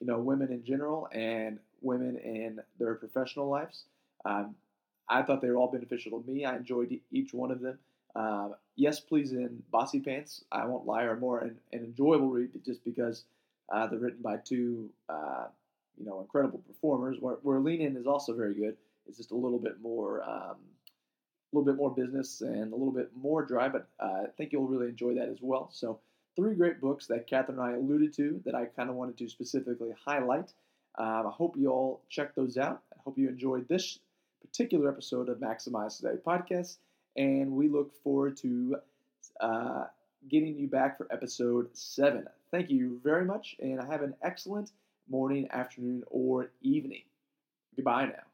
you 0.00 0.06
know 0.06 0.18
women 0.18 0.52
in 0.52 0.64
general 0.64 1.08
and 1.12 1.58
women 1.80 2.16
in 2.18 2.60
their 2.78 2.94
professional 2.94 3.48
lives. 3.48 3.84
Um, 4.24 4.54
I 5.10 5.22
thought 5.22 5.42
they 5.42 5.48
were 5.50 5.56
all 5.56 5.70
beneficial 5.70 6.22
to 6.22 6.30
me. 6.30 6.44
I 6.44 6.56
enjoyed 6.56 6.98
each 7.10 7.34
one 7.34 7.50
of 7.50 7.60
them. 7.60 7.78
Uh, 8.14 8.50
yes, 8.76 9.00
please, 9.00 9.32
in 9.32 9.62
Bossypants, 9.72 10.44
I 10.50 10.64
won't 10.66 10.86
lie, 10.86 11.02
are 11.02 11.16
more 11.16 11.40
an, 11.40 11.58
an 11.72 11.80
enjoyable 11.80 12.28
read 12.28 12.50
just 12.64 12.84
because 12.84 13.24
uh, 13.70 13.88
they're 13.88 13.98
written 13.98 14.22
by 14.22 14.36
two 14.36 14.88
uh, 15.08 15.46
you 15.98 16.06
know 16.06 16.20
incredible 16.20 16.60
performers. 16.60 17.18
Where, 17.20 17.36
where 17.42 17.58
Lean 17.58 17.80
In 17.80 17.96
is 17.96 18.06
also 18.06 18.34
very 18.34 18.54
good. 18.54 18.76
It's 19.06 19.18
just 19.18 19.32
a 19.32 19.36
little 19.36 19.58
bit 19.58 19.80
more. 19.82 20.22
Um, 20.22 20.56
a 21.52 21.56
little 21.56 21.72
bit 21.72 21.78
more 21.78 21.92
business 21.92 22.42
and 22.42 22.72
a 22.72 22.76
little 22.76 22.92
bit 22.92 23.10
more 23.16 23.44
dry, 23.44 23.68
but 23.68 23.88
uh, 23.98 24.22
I 24.22 24.26
think 24.36 24.52
you'll 24.52 24.68
really 24.68 24.86
enjoy 24.86 25.14
that 25.14 25.28
as 25.28 25.38
well. 25.40 25.68
So, 25.72 25.98
three 26.36 26.54
great 26.54 26.80
books 26.80 27.08
that 27.08 27.26
Katharine 27.26 27.58
and 27.58 27.66
I 27.66 27.72
alluded 27.72 28.14
to 28.18 28.40
that 28.44 28.54
I 28.54 28.66
kind 28.66 28.88
of 28.88 28.94
wanted 28.94 29.18
to 29.18 29.28
specifically 29.28 29.92
highlight. 30.06 30.52
Um, 30.96 31.26
I 31.26 31.30
hope 31.30 31.56
you 31.56 31.72
all 31.72 32.02
check 32.08 32.36
those 32.36 32.56
out. 32.56 32.82
I 32.94 33.00
hope 33.04 33.18
you 33.18 33.28
enjoyed 33.28 33.66
this 33.66 33.98
particular 34.40 34.88
episode 34.90 35.28
of 35.28 35.38
Maximize 35.38 35.96
Today 35.98 36.20
podcast, 36.24 36.76
and 37.16 37.52
we 37.52 37.68
look 37.68 37.92
forward 38.02 38.36
to 38.38 38.76
uh, 39.40 39.84
getting 40.28 40.56
you 40.56 40.68
back 40.68 40.96
for 40.96 41.06
episode 41.10 41.68
seven. 41.76 42.26
Thank 42.50 42.70
you 42.70 43.00
very 43.02 43.24
much, 43.24 43.56
and 43.60 43.80
I 43.80 43.86
have 43.86 44.02
an 44.02 44.14
excellent 44.22 44.72
morning, 45.08 45.48
afternoon, 45.50 46.04
or 46.10 46.50
evening. 46.62 47.02
Goodbye 47.76 48.06
now. 48.06 48.29